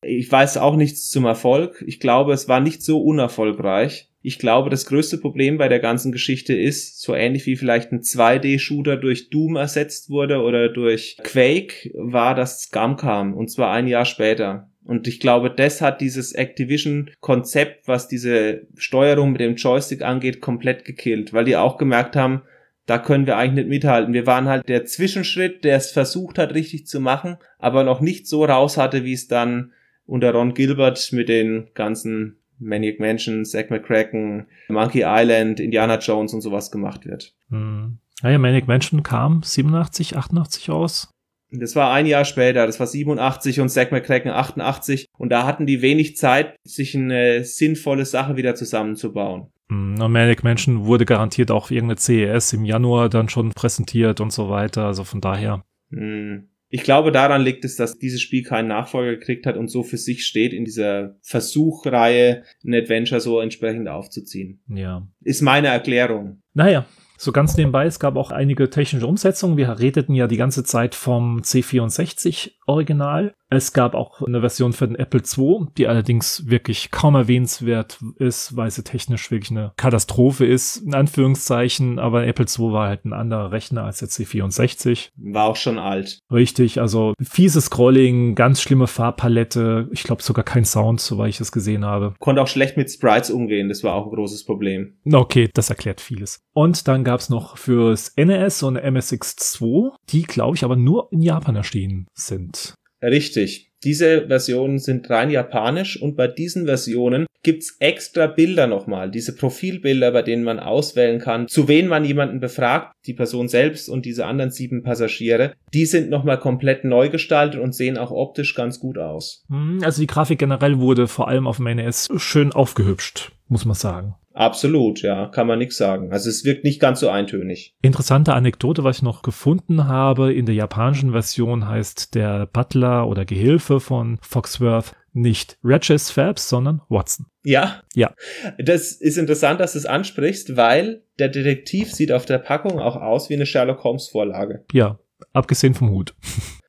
[0.02, 1.82] Ich weiß auch nichts zum Erfolg.
[1.86, 4.10] Ich glaube, es war nicht so unerfolgreich.
[4.22, 8.00] Ich glaube, das größte Problem bei der ganzen Geschichte ist, so ähnlich wie vielleicht ein
[8.00, 13.34] 2D-Shooter durch Doom ersetzt wurde oder durch Quake, war, dass Scum kam.
[13.34, 14.68] Und zwar ein Jahr später.
[14.84, 20.84] Und ich glaube, das hat dieses Activision-Konzept, was diese Steuerung mit dem Joystick angeht, komplett
[20.84, 22.42] gekillt, weil die auch gemerkt haben,
[22.86, 24.14] da können wir eigentlich nicht mithalten.
[24.14, 28.28] Wir waren halt der Zwischenschritt, der es versucht hat, richtig zu machen, aber noch nicht
[28.28, 29.72] so raus hatte, wie es dann
[30.06, 36.40] unter Ron Gilbert mit den ganzen Maniac Mansion, Zack McCracken, Monkey Island, Indiana Jones und
[36.40, 37.34] sowas gemacht wird.
[37.50, 37.98] Hm.
[38.22, 41.10] Naja, Maniac Mansion kam 87, 88 raus.
[41.50, 45.66] Das war ein Jahr später, das war 87 und Zack McCracken 88 und da hatten
[45.66, 49.48] die wenig Zeit, sich eine sinnvolle Sache wieder zusammenzubauen.
[49.68, 54.32] Hm, und Manic Mansion wurde garantiert auch irgendeine CES im Januar dann schon präsentiert und
[54.32, 55.62] so weiter, also von daher.
[55.90, 56.48] Hm.
[56.68, 59.98] Ich glaube, daran liegt es, dass dieses Spiel keinen Nachfolger gekriegt hat und so für
[59.98, 64.60] sich steht, in dieser Versuchreihe ein Adventure so entsprechend aufzuziehen.
[64.68, 65.06] Ja.
[65.22, 66.42] Ist meine Erklärung.
[66.54, 66.86] Naja,
[67.18, 69.56] so ganz nebenbei, es gab auch einige technische Umsetzungen.
[69.56, 73.34] Wir redeten ja die ganze Zeit vom C64 original.
[73.48, 78.56] Es gab auch eine Version für den Apple II, die allerdings wirklich kaum erwähnenswert ist,
[78.56, 82.00] weil sie technisch wirklich eine Katastrophe ist, in Anführungszeichen.
[82.00, 85.10] Aber Apple II war halt ein anderer Rechner als der C64.
[85.16, 86.18] War auch schon alt.
[86.30, 89.88] Richtig, also fieses Scrolling, ganz schlimme Farbpalette.
[89.92, 92.14] Ich glaube sogar kein Sound, soweit ich es gesehen habe.
[92.18, 94.96] Konnte auch schlecht mit Sprites umgehen, das war auch ein großes Problem.
[95.10, 96.40] Okay, das erklärt vieles.
[96.52, 101.22] Und dann gab es noch fürs NES und MSX2, die glaube ich aber nur in
[101.22, 102.55] Japan erschienen sind.
[103.02, 103.72] Richtig.
[103.84, 110.10] Diese Versionen sind rein japanisch und bei diesen Versionen gibt's extra Bilder nochmal, diese Profilbilder,
[110.10, 114.26] bei denen man auswählen kann, zu wen man jemanden befragt, die Person selbst und diese
[114.26, 115.52] anderen sieben Passagiere.
[115.72, 119.44] Die sind nochmal komplett neu gestaltet und sehen auch optisch ganz gut aus.
[119.48, 123.76] Hm, also die Grafik generell wurde vor allem auf dem NES schön aufgehübscht, muss man
[123.76, 124.16] sagen.
[124.36, 126.12] Absolut, ja, kann man nichts sagen.
[126.12, 127.74] Also es wirkt nicht ganz so eintönig.
[127.80, 133.24] Interessante Anekdote, was ich noch gefunden habe, in der japanischen Version heißt der Butler oder
[133.24, 137.26] Gehilfe von Foxworth nicht Regis Phelps, sondern Watson.
[137.44, 137.80] Ja.
[137.94, 138.12] Ja.
[138.58, 142.96] Das ist interessant, dass du es ansprichst, weil der Detektiv sieht auf der Packung auch
[142.96, 144.66] aus wie eine Sherlock Holmes Vorlage.
[144.70, 144.98] Ja,
[145.32, 146.14] abgesehen vom Hut.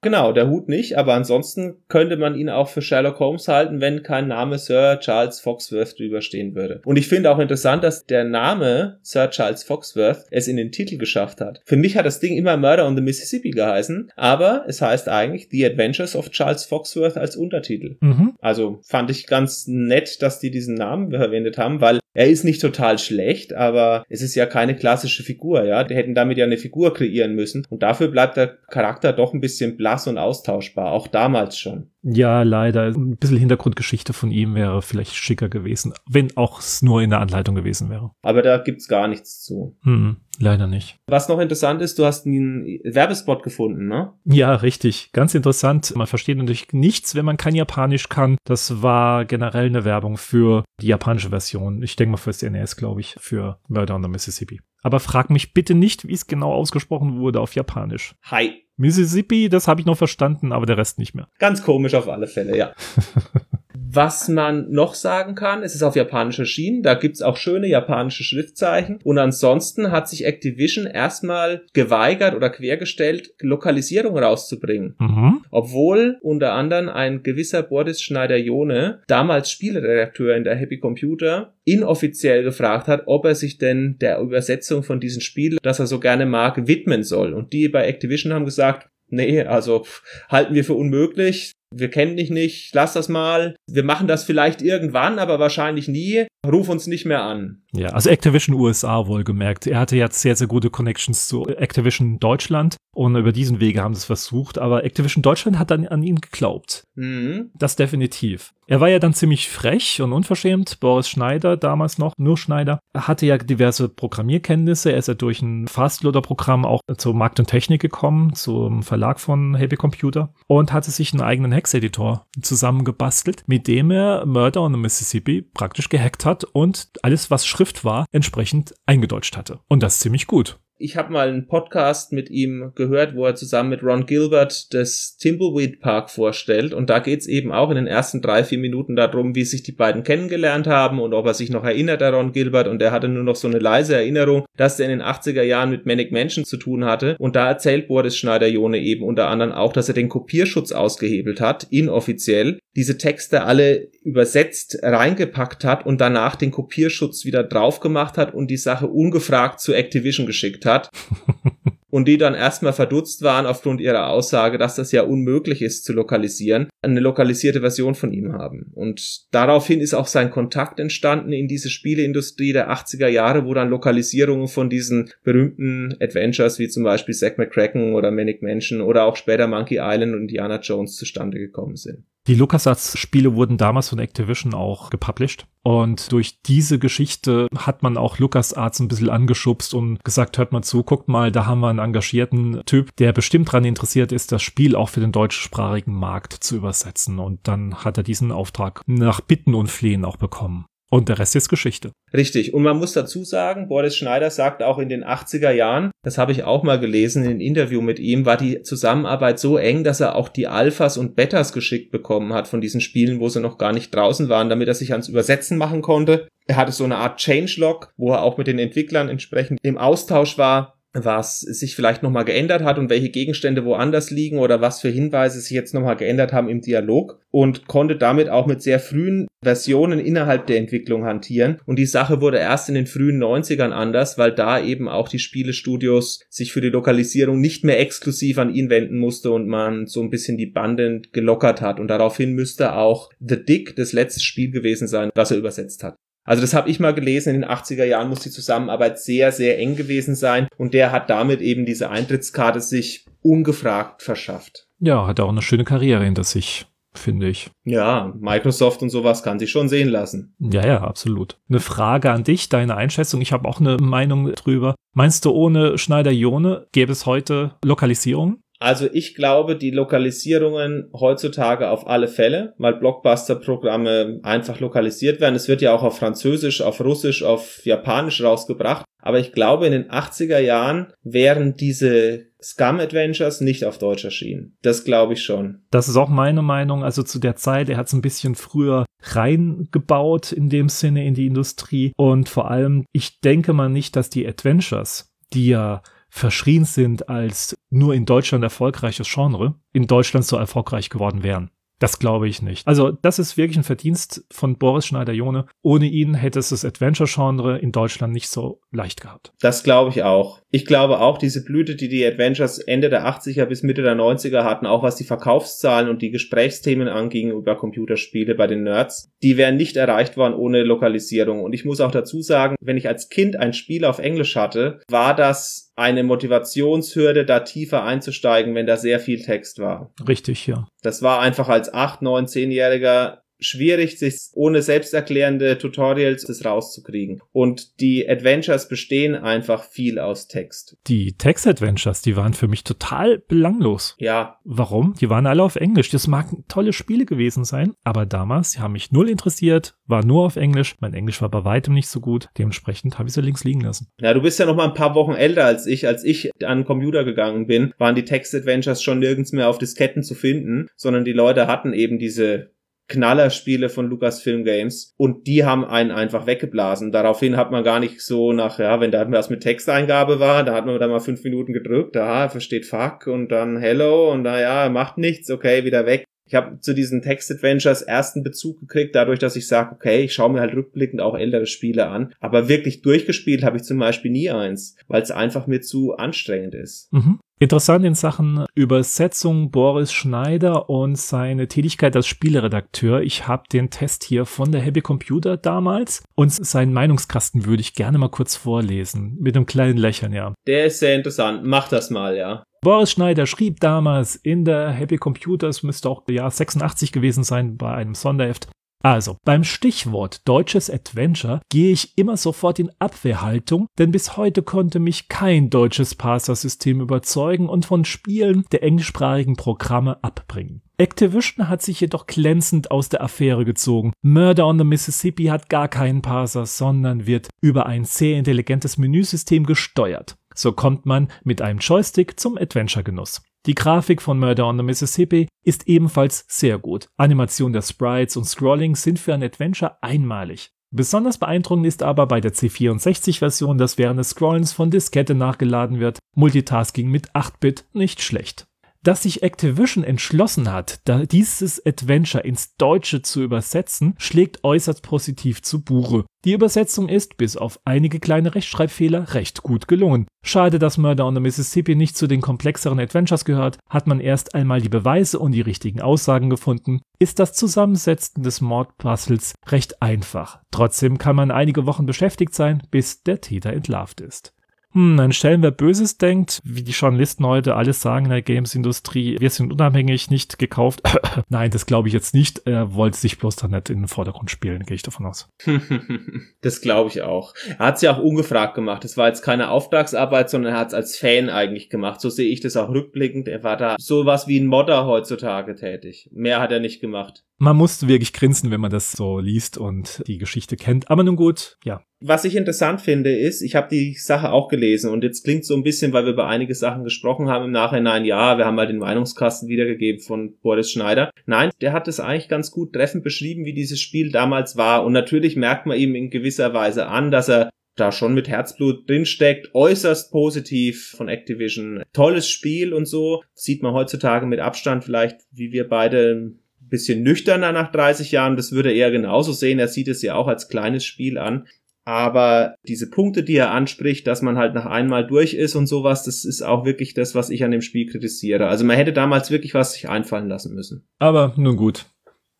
[0.01, 4.03] Genau, der Hut nicht, aber ansonsten könnte man ihn auch für Sherlock Holmes halten, wenn
[4.03, 6.81] kein Name Sir Charles Foxworth drüber stehen würde.
[6.85, 10.97] Und ich finde auch interessant, dass der Name Sir Charles Foxworth es in den Titel
[10.97, 11.61] geschafft hat.
[11.65, 15.47] Für mich hat das Ding immer Murder on the Mississippi geheißen, aber es heißt eigentlich
[15.49, 17.97] The Adventures of Charles Foxworth als Untertitel.
[17.99, 18.35] Mhm.
[18.39, 22.61] Also fand ich ganz nett, dass die diesen Namen verwendet haben, weil er ist nicht
[22.61, 25.83] total schlecht, aber es ist ja keine klassische Figur, ja.
[25.83, 29.39] Die hätten damit ja eine Figur kreieren müssen und dafür bleibt der Charakter doch ein
[29.39, 31.91] bisschen blass und austauschbar, auch damals schon.
[32.09, 32.85] Ja, leider.
[32.85, 37.19] Ein bisschen Hintergrundgeschichte von ihm wäre vielleicht schicker gewesen, wenn auch es nur in der
[37.19, 38.11] Anleitung gewesen wäre.
[38.21, 39.77] Aber da gibt's gar nichts zu.
[39.83, 40.99] Hm, leider nicht.
[41.07, 44.13] Was noch interessant ist, du hast einen Werbespot gefunden, ne?
[44.23, 45.11] Ja, richtig.
[45.11, 45.93] Ganz interessant.
[45.97, 48.37] Man versteht natürlich nichts, wenn man kein Japanisch kann.
[48.45, 51.83] Das war generell eine Werbung für die japanische Version.
[51.83, 54.61] Ich denke mal fürs NES, glaube ich, für Murder on the Mississippi.
[54.81, 58.15] Aber frag mich bitte nicht, wie es genau ausgesprochen wurde auf Japanisch.
[58.23, 58.66] Hi.
[58.77, 61.27] Mississippi, das habe ich noch verstanden, aber der Rest nicht mehr.
[61.39, 62.73] Ganz komisch auf alle Fälle, ja.
[63.89, 68.23] Was man noch sagen kann, es ist auf Japanisch erschienen, da gibt's auch schöne japanische
[68.23, 74.95] Schriftzeichen und ansonsten hat sich Activision erstmal geweigert oder quergestellt, Lokalisierung rauszubringen.
[74.99, 75.41] Mhm.
[75.51, 82.87] Obwohl unter anderem ein gewisser Boris Schneider-Jone, damals Spieleredakteur in der Happy Computer, inoffiziell gefragt
[82.87, 86.67] hat, ob er sich denn der Übersetzung von diesem Spiel, das er so gerne mag,
[86.67, 87.33] widmen soll.
[87.33, 89.85] Und die bei Activision haben gesagt, nee, also
[90.29, 93.55] halten wir für unmöglich wir kennen dich nicht, lass das mal.
[93.69, 96.27] Wir machen das vielleicht irgendwann, aber wahrscheinlich nie.
[96.45, 97.63] Ruf uns nicht mehr an.
[97.77, 99.67] Ja, also Activision USA wohlgemerkt.
[99.67, 103.93] Er hatte jetzt sehr, sehr gute Connections zu Activision Deutschland und über diesen Wege haben
[103.93, 106.83] sie es versucht, aber Activision Deutschland hat dann an ihn geglaubt.
[106.95, 107.51] Mhm.
[107.53, 108.53] Das definitiv.
[108.69, 110.79] Er war ja dann ziemlich frech und unverschämt.
[110.81, 114.91] Boris Schneider, damals noch, nur Schneider, er hatte ja diverse Programmierkenntnisse.
[114.91, 119.55] Er ist ja durch ein Fastloader-Programm auch zu Markt und Technik gekommen, zum Verlag von
[119.55, 124.79] Happy Computer und hatte sich einen eigenen Hex-Editor zusammengebastelt, mit dem er Murder on the
[124.79, 129.59] Mississippi praktisch gehackt hat und alles, was Schrift war, entsprechend eingedeutscht hatte.
[129.67, 130.59] Und das ziemlich gut.
[130.79, 135.17] Ich habe mal einen Podcast mit ihm gehört, wo er zusammen mit Ron Gilbert das
[135.17, 136.71] Timbleweed Park vorstellt.
[136.71, 139.71] Und da geht's eben auch in den ersten drei, vier Minuten darum, wie sich die
[139.71, 142.67] beiden kennengelernt haben und ob er sich noch erinnert, der Ron Gilbert.
[142.67, 145.71] Und er hatte nur noch so eine leise Erinnerung, dass er in den 80er Jahren
[145.71, 147.15] mit Manic Mansion zu tun hatte.
[147.17, 151.65] Und da erzählt Boris Schneider-Jone eben unter anderem auch, dass er den Kopierschutz ausgehebelt hat,
[151.71, 158.33] inoffiziell, diese Texte alle übersetzt reingepackt hat und danach den Kopierschutz wieder drauf gemacht hat
[158.33, 160.89] und die Sache ungefragt zu Activision geschickt hat.
[161.89, 165.91] und die dann erstmal verdutzt waren aufgrund ihrer Aussage, dass das ja unmöglich ist zu
[165.91, 168.71] lokalisieren, eine lokalisierte Version von ihm haben.
[168.75, 173.69] Und daraufhin ist auch sein Kontakt entstanden in diese Spieleindustrie der 80er Jahre, wo dann
[173.69, 179.17] Lokalisierungen von diesen berühmten Adventures wie zum Beispiel Zack McCracken oder Manic Mansion oder auch
[179.17, 182.05] später Monkey Island und Indiana Jones zustande gekommen sind.
[182.27, 185.47] Die LucasArts-Spiele wurden damals von Activision auch gepublished.
[185.63, 190.61] Und durch diese Geschichte hat man auch LucasArts ein bisschen angeschubst und gesagt, hört mal
[190.61, 194.43] zu, guckt mal, da haben wir einen engagierten Typ, der bestimmt daran interessiert ist, das
[194.43, 197.19] Spiel auch für den deutschsprachigen Markt zu übersetzen.
[197.19, 200.65] Und dann hat er diesen Auftrag nach Bitten und Flehen auch bekommen.
[200.89, 201.91] Und der Rest ist Geschichte.
[202.13, 202.53] Richtig.
[202.53, 206.31] Und man muss dazu sagen, Boris Schneider sagt auch in den 80er Jahren, das habe
[206.31, 209.99] ich auch mal gelesen in einem Interview mit ihm, war die Zusammenarbeit so eng, dass
[209.99, 213.57] er auch die Alphas und Betas geschickt bekommen hat von diesen Spielen, wo sie noch
[213.57, 216.27] gar nicht draußen waren, damit er sich ans Übersetzen machen konnte.
[216.47, 220.37] Er hatte so eine Art Changelog, wo er auch mit den Entwicklern entsprechend im Austausch
[220.37, 224.89] war was sich vielleicht nochmal geändert hat und welche Gegenstände woanders liegen oder was für
[224.89, 229.27] Hinweise sich jetzt nochmal geändert haben im Dialog und konnte damit auch mit sehr frühen
[229.43, 231.59] Versionen innerhalb der Entwicklung hantieren.
[231.65, 235.19] Und die Sache wurde erst in den frühen 90ern anders, weil da eben auch die
[235.19, 240.01] Spielestudios sich für die Lokalisierung nicht mehr exklusiv an ihn wenden musste und man so
[240.01, 241.79] ein bisschen die Banden gelockert hat.
[241.79, 245.95] Und daraufhin müsste auch The Dick das letzte Spiel gewesen sein, was er übersetzt hat.
[246.27, 249.57] Also das habe ich mal gelesen, in den 80er Jahren muss die Zusammenarbeit sehr, sehr
[249.57, 254.67] eng gewesen sein und der hat damit eben diese Eintrittskarte sich ungefragt verschafft.
[254.79, 256.67] Ja, hat auch eine schöne Karriere hinter sich
[256.97, 257.49] finde ich.
[257.63, 260.35] Ja, Microsoft und sowas kann sich schon sehen lassen.
[260.39, 261.37] Ja, ja, absolut.
[261.49, 263.21] Eine Frage an dich, deine Einschätzung.
[263.21, 264.75] Ich habe auch eine Meinung drüber.
[264.93, 268.39] Meinst du, ohne Schneider-Jone gäbe es heute Lokalisierung?
[268.59, 275.35] Also ich glaube, die Lokalisierungen heutzutage auf alle Fälle, weil Blockbuster-Programme einfach lokalisiert werden.
[275.35, 278.85] Es wird ja auch auf Französisch, auf Russisch, auf Japanisch rausgebracht.
[278.99, 284.57] Aber ich glaube, in den 80er Jahren wären diese Scum Adventures nicht auf Deutsch erschienen.
[284.61, 285.63] Das glaube ich schon.
[285.71, 286.83] Das ist auch meine Meinung.
[286.83, 291.13] Also zu der Zeit, er hat es ein bisschen früher reingebaut in dem Sinne in
[291.13, 291.93] die Industrie.
[291.95, 295.81] Und vor allem, ich denke mal nicht, dass die Adventures, die ja
[296.17, 301.51] verschrien sind als nur in Deutschland erfolgreiches Genre, in Deutschland so erfolgreich geworden wären.
[301.79, 302.67] Das glaube ich nicht.
[302.67, 305.45] Also, das ist wirklich ein Verdienst von Boris Schneider-Jone.
[305.61, 309.31] Ohne ihn hätte es das Adventure-Genre in Deutschland nicht so leicht gehabt.
[309.41, 310.41] Das glaube ich auch.
[310.49, 314.43] Ich glaube auch, diese Blüte, die die Adventures Ende der 80er bis Mitte der 90er
[314.43, 319.37] hatten, auch was die Verkaufszahlen und die Gesprächsthemen anging über Computerspiele bei den Nerds, die
[319.37, 321.43] wären nicht erreicht worden ohne Lokalisierung.
[321.43, 324.79] Und ich muss auch dazu sagen, wenn ich als Kind ein Spiel auf Englisch hatte,
[324.89, 329.93] war das eine Motivationshürde, da tiefer einzusteigen, wenn da sehr viel Text war.
[330.07, 330.67] Richtig, ja.
[330.81, 337.21] Das war einfach als 8, 9, 10-Jähriger schwierig, sich ohne selbsterklärende Tutorials das rauszukriegen.
[337.31, 340.77] Und die Adventures bestehen einfach viel aus Text.
[340.87, 343.95] Die Text-Adventures, die waren für mich total belanglos.
[343.99, 344.39] Ja.
[344.43, 344.95] Warum?
[344.99, 345.89] Die waren alle auf Englisch.
[345.89, 350.25] Das mag tolle Spiele gewesen sein, aber damals, die haben mich null interessiert, war nur
[350.25, 350.75] auf Englisch.
[350.79, 352.29] Mein Englisch war bei weitem nicht so gut.
[352.37, 353.87] Dementsprechend habe ich sie links liegen lassen.
[353.99, 355.87] Ja, du bist ja noch mal ein paar Wochen älter als ich.
[355.87, 360.03] Als ich an den Computer gegangen bin, waren die Text-Adventures schon nirgends mehr auf Disketten
[360.03, 362.51] zu finden, sondern die Leute hatten eben diese
[362.87, 366.91] Knallerspiele von Lucasfilm Games und die haben einen einfach weggeblasen.
[366.91, 370.53] Daraufhin hat man gar nicht so nach, ja, wenn da was mit Texteingabe war, da
[370.53, 374.39] hat man da mal fünf Minuten gedrückt, da versteht Fuck und dann Hello und da
[374.39, 376.05] ja, macht nichts, okay, wieder weg.
[376.27, 380.31] Ich habe zu diesen Text-Adventures ersten Bezug gekriegt, dadurch, dass ich sage, okay, ich schaue
[380.31, 382.13] mir halt rückblickend auch ältere Spiele an.
[382.19, 386.53] Aber wirklich durchgespielt habe ich zum Beispiel nie eins, weil es einfach mir zu anstrengend
[386.53, 386.91] ist.
[386.91, 387.19] Mhm.
[387.39, 393.01] Interessant in Sachen Übersetzung Boris Schneider und seine Tätigkeit als Spieleredakteur.
[393.01, 397.75] Ich habe den Test hier von der Happy Computer damals und seinen Meinungskasten würde ich
[397.75, 399.17] gerne mal kurz vorlesen.
[399.19, 400.33] Mit einem kleinen Lächeln, ja.
[400.47, 401.43] Der ist sehr interessant.
[401.43, 402.43] Mach das mal, ja.
[402.61, 407.71] Boris Schneider schrieb damals in der Happy Computers, müsste auch Jahr 86 gewesen sein, bei
[407.71, 408.47] einem Sonderheft,
[408.83, 414.79] also, beim Stichwort deutsches Adventure gehe ich immer sofort in Abwehrhaltung, denn bis heute konnte
[414.79, 420.61] mich kein deutsches Parser-System überzeugen und von Spielen der englischsprachigen Programme abbringen.
[420.77, 423.93] Activision hat sich jedoch glänzend aus der Affäre gezogen.
[424.03, 429.47] Murder on the Mississippi hat gar keinen Parser, sondern wird über ein sehr intelligentes Menüsystem
[429.47, 430.17] gesteuert.
[430.35, 433.23] So kommt man mit einem Joystick zum Adventure-Genuss.
[433.47, 436.89] Die Grafik von Murder on the Mississippi ist ebenfalls sehr gut.
[436.97, 440.51] Animation der Sprites und Scrolling sind für ein Adventure einmalig.
[440.69, 445.99] Besonders beeindruckend ist aber bei der C64-Version, dass während des Scrollens von Diskette nachgeladen wird,
[446.13, 448.47] Multitasking mit 8-Bit nicht schlecht
[448.87, 450.79] dass sich Activision entschlossen hat,
[451.11, 456.05] dieses Adventure ins Deutsche zu übersetzen, schlägt äußerst positiv zu Buche.
[456.23, 460.07] Die Übersetzung ist, bis auf einige kleine Rechtschreibfehler, recht gut gelungen.
[460.25, 464.35] Schade, dass Murder on the Mississippi nicht zu den komplexeren Adventures gehört, hat man erst
[464.35, 470.39] einmal die Beweise und die richtigen Aussagen gefunden, ist das Zusammensetzen des Mordpuzzles recht einfach.
[470.49, 474.33] Trotzdem kann man einige Wochen beschäftigt sein, bis der Täter entlarvt ist
[474.73, 479.17] hm, an Stellen, wer Böses denkt, wie die Journalisten heute alles sagen in der Games-Industrie,
[479.19, 480.81] wir sind unabhängig, nicht gekauft.
[481.29, 482.41] Nein, das glaube ich jetzt nicht.
[482.45, 485.29] Er wollte sich bloß da nicht in den Vordergrund spielen, gehe ich davon aus.
[486.41, 487.33] das glaube ich auch.
[487.57, 488.83] Er hat es ja auch ungefragt gemacht.
[488.83, 492.01] Es war jetzt keine Auftragsarbeit, sondern er hat es als Fan eigentlich gemacht.
[492.01, 493.27] So sehe ich das auch rückblickend.
[493.27, 496.09] Er war da sowas wie ein Modder heutzutage tätig.
[496.11, 497.23] Mehr hat er nicht gemacht.
[497.37, 500.89] Man muss wirklich grinsen, wenn man das so liest und die Geschichte kennt.
[500.89, 501.81] Aber nun gut, ja.
[501.99, 505.55] Was ich interessant finde, ist, ich habe die Sache auch gelesen und jetzt klingt so
[505.55, 508.67] ein bisschen, weil wir über einige Sachen gesprochen haben im Nachhinein, ja, wir haben mal
[508.67, 511.09] den Meinungskasten wiedergegeben von Boris Schneider.
[511.25, 514.93] Nein, der hat es eigentlich ganz gut treffend beschrieben, wie dieses Spiel damals war und
[514.93, 519.53] natürlich merkt man ihm in gewisser Weise an, dass er da schon mit Herzblut drinsteckt,
[519.53, 521.83] äußerst positiv von Activision.
[521.93, 523.23] Tolles Spiel und so.
[523.33, 528.35] Sieht man heutzutage mit Abstand vielleicht, wie wir beide ein bisschen nüchterner nach 30 Jahren.
[528.35, 529.59] Das würde er genauso sehen.
[529.59, 531.47] Er sieht es ja auch als kleines Spiel an.
[531.87, 536.03] Aber diese Punkte, die er anspricht, dass man halt nach einmal durch ist und sowas,
[536.03, 538.47] das ist auch wirklich das, was ich an dem Spiel kritisiere.
[538.47, 540.85] Also man hätte damals wirklich was sich einfallen lassen müssen.
[540.99, 541.85] Aber nun gut,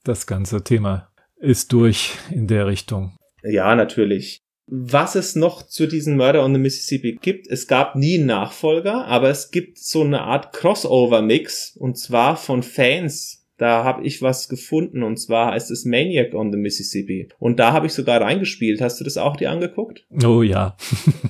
[0.04, 3.16] das ganze Thema ist durch in der Richtung.
[3.42, 4.42] Ja, natürlich.
[4.70, 9.06] Was es noch zu diesen Murder on the Mississippi gibt, es gab nie einen Nachfolger,
[9.06, 14.50] aber es gibt so eine Art Crossover-Mix und zwar von Fans da habe ich was
[14.50, 17.30] gefunden und zwar heißt es Maniac on the Mississippi.
[17.40, 18.82] Und da habe ich sogar reingespielt.
[18.82, 20.06] Hast du das auch dir angeguckt?
[20.24, 20.78] Oh ja.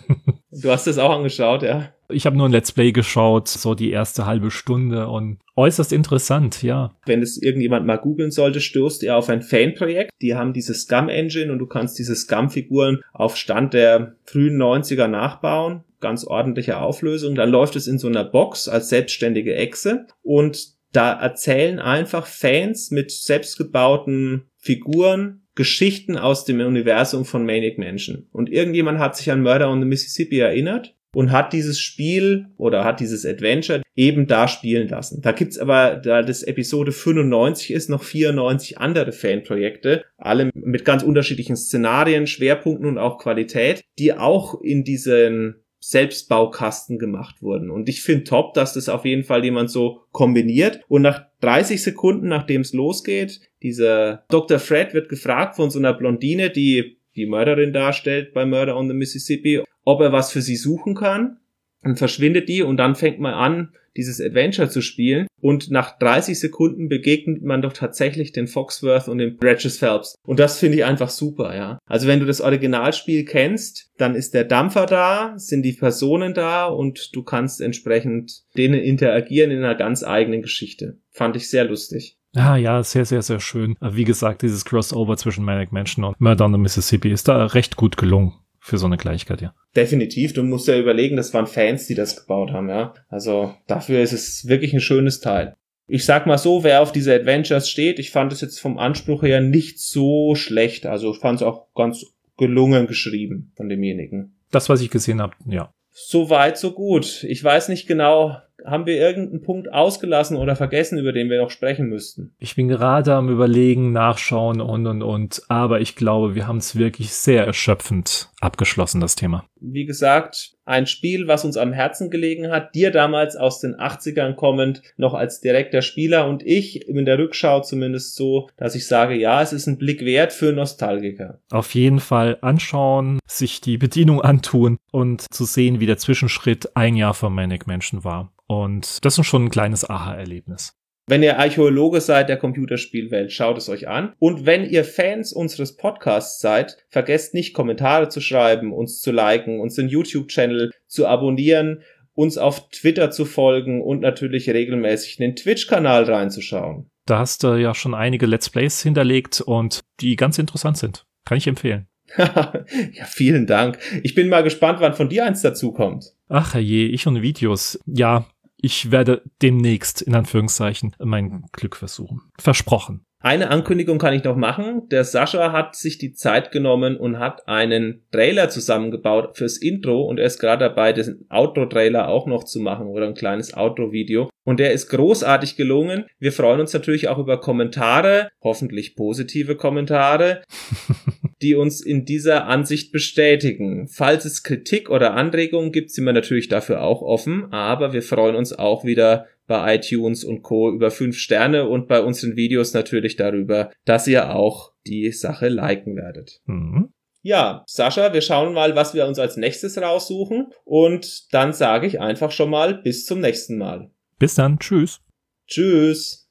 [0.52, 1.94] du hast das auch angeschaut, ja?
[2.10, 6.64] Ich habe nur ein Let's Play geschaut, so die erste halbe Stunde und äußerst interessant,
[6.64, 6.96] ja.
[7.06, 10.12] Wenn es irgendjemand mal googeln sollte, stößt ihr auf ein Fanprojekt.
[10.22, 15.84] Die haben diese Scum-Engine und du kannst diese Scum-Figuren auf Stand der frühen 90er nachbauen.
[16.00, 17.36] Ganz ordentliche Auflösung.
[17.36, 22.92] Dann läuft es in so einer Box als selbstständige Echse und da erzählen einfach Fans
[22.92, 28.28] mit selbstgebauten Figuren Geschichten aus dem Universum von Manic Mansion.
[28.32, 32.84] Und irgendjemand hat sich an Murder on the Mississippi erinnert und hat dieses Spiel oder
[32.84, 35.22] hat dieses Adventure eben da spielen lassen.
[35.24, 41.02] Da gibt's aber, da das Episode 95 ist, noch 94 andere Fanprojekte, alle mit ganz
[41.02, 47.70] unterschiedlichen Szenarien, Schwerpunkten und auch Qualität, die auch in diesen Selbstbaukasten gemacht wurden.
[47.70, 50.82] Und ich finde top, dass das auf jeden Fall jemand so kombiniert.
[50.88, 54.60] Und nach 30 Sekunden, nachdem es losgeht, dieser Dr.
[54.60, 58.94] Fred wird gefragt von so einer Blondine, die die Mörderin darstellt bei Murder on the
[58.94, 61.40] Mississippi, ob er was für sie suchen kann.
[61.84, 65.28] Und verschwindet die und dann fängt man an, dieses Adventure zu spielen.
[65.42, 70.16] Und nach 30 Sekunden begegnet man doch tatsächlich den Foxworth und den Regis Phelps.
[70.26, 71.80] Und das finde ich einfach super, ja.
[71.86, 76.66] Also wenn du das Originalspiel kennst, dann ist der Dampfer da, sind die Personen da
[76.66, 80.98] und du kannst entsprechend denen interagieren in einer ganz eigenen Geschichte.
[81.12, 82.18] Fand ich sehr lustig.
[82.36, 83.76] Ah ja, sehr, sehr, sehr schön.
[83.82, 87.76] Wie gesagt, dieses Crossover zwischen Manic Mansion und Murder on the Mississippi ist da recht
[87.76, 88.34] gut gelungen
[88.68, 89.54] für so eine Gleichheit, ja.
[89.76, 90.34] Definitiv.
[90.34, 92.94] Du musst ja überlegen, das waren Fans, die das gebaut haben, ja.
[93.08, 95.56] Also dafür ist es wirklich ein schönes Teil.
[95.88, 99.24] Ich sag mal so, wer auf diese Adventures steht, ich fand es jetzt vom Anspruch
[99.24, 100.86] her nicht so schlecht.
[100.86, 102.06] Also ich fand es auch ganz
[102.38, 104.36] gelungen geschrieben von demjenigen.
[104.52, 105.72] Das, was ich gesehen habe, ja.
[105.90, 107.24] So weit, so gut.
[107.24, 111.52] Ich weiß nicht genau, haben wir irgendeinen Punkt ausgelassen oder vergessen, über den wir noch
[111.52, 112.34] sprechen müssten?
[112.40, 116.76] Ich bin gerade am Überlegen, nachschauen und und und, aber ich glaube, wir haben es
[116.76, 119.46] wirklich sehr erschöpfend abgeschlossen, das Thema.
[119.60, 124.36] Wie gesagt, ein Spiel, was uns am Herzen gelegen hat, dir damals aus den 80ern
[124.36, 129.16] kommend, noch als direkter Spieler und ich in der Rückschau zumindest so, dass ich sage,
[129.16, 131.40] ja, es ist ein Blick wert für Nostalgiker.
[131.50, 136.96] Auf jeden Fall anschauen, sich die Bedienung antun und zu sehen, wie der Zwischenschritt ein
[136.96, 138.32] Jahr von Manic Mansion war.
[138.48, 140.74] Und das ist schon ein kleines Aha-Erlebnis.
[141.10, 144.14] Wenn ihr Archäologe seid der Computerspielwelt, schaut es euch an.
[144.20, 149.62] Und wenn ihr Fans unseres Podcasts seid, vergesst nicht Kommentare zu schreiben, uns zu liken,
[149.62, 151.82] uns den YouTube-Channel zu abonnieren,
[152.14, 156.90] uns auf Twitter zu folgen und natürlich regelmäßig in den Twitch-Kanal reinzuschauen.
[157.06, 161.06] Da hast du ja schon einige Let's Plays hinterlegt und die ganz interessant sind.
[161.24, 161.88] Kann ich empfehlen.
[162.18, 163.78] ja, vielen Dank.
[164.04, 166.14] Ich bin mal gespannt, wann von dir eins dazukommt.
[166.28, 167.80] Ach je, ich und Videos.
[167.86, 168.26] Ja,
[168.58, 172.22] ich werde demnächst in Anführungszeichen mein Glück versuchen.
[172.40, 173.06] Versprochen.
[173.28, 174.88] Eine Ankündigung kann ich noch machen.
[174.88, 180.18] Der Sascha hat sich die Zeit genommen und hat einen Trailer zusammengebaut fürs Intro und
[180.18, 184.30] er ist gerade dabei, den Outro-Trailer auch noch zu machen oder ein kleines Outro-Video.
[184.46, 186.06] Und der ist großartig gelungen.
[186.20, 190.42] Wir freuen uns natürlich auch über Kommentare, hoffentlich positive Kommentare.
[191.44, 193.88] die uns in dieser Ansicht bestätigen.
[193.88, 198.36] Falls es Kritik oder Anregungen gibt, sind wir natürlich dafür auch offen, aber wir freuen
[198.36, 200.72] uns auch wieder bei iTunes und Co.
[200.72, 205.96] über fünf Sterne und bei unseren Videos natürlich darüber, dass ihr auch die Sache liken
[205.96, 206.42] werdet.
[206.46, 206.90] Mhm.
[207.24, 212.00] Ja, Sascha, wir schauen mal, was wir uns als nächstes raussuchen und dann sage ich
[212.00, 213.92] einfach schon mal bis zum nächsten Mal.
[214.20, 215.02] Bis dann, tschüss.
[215.48, 216.30] Tschüss.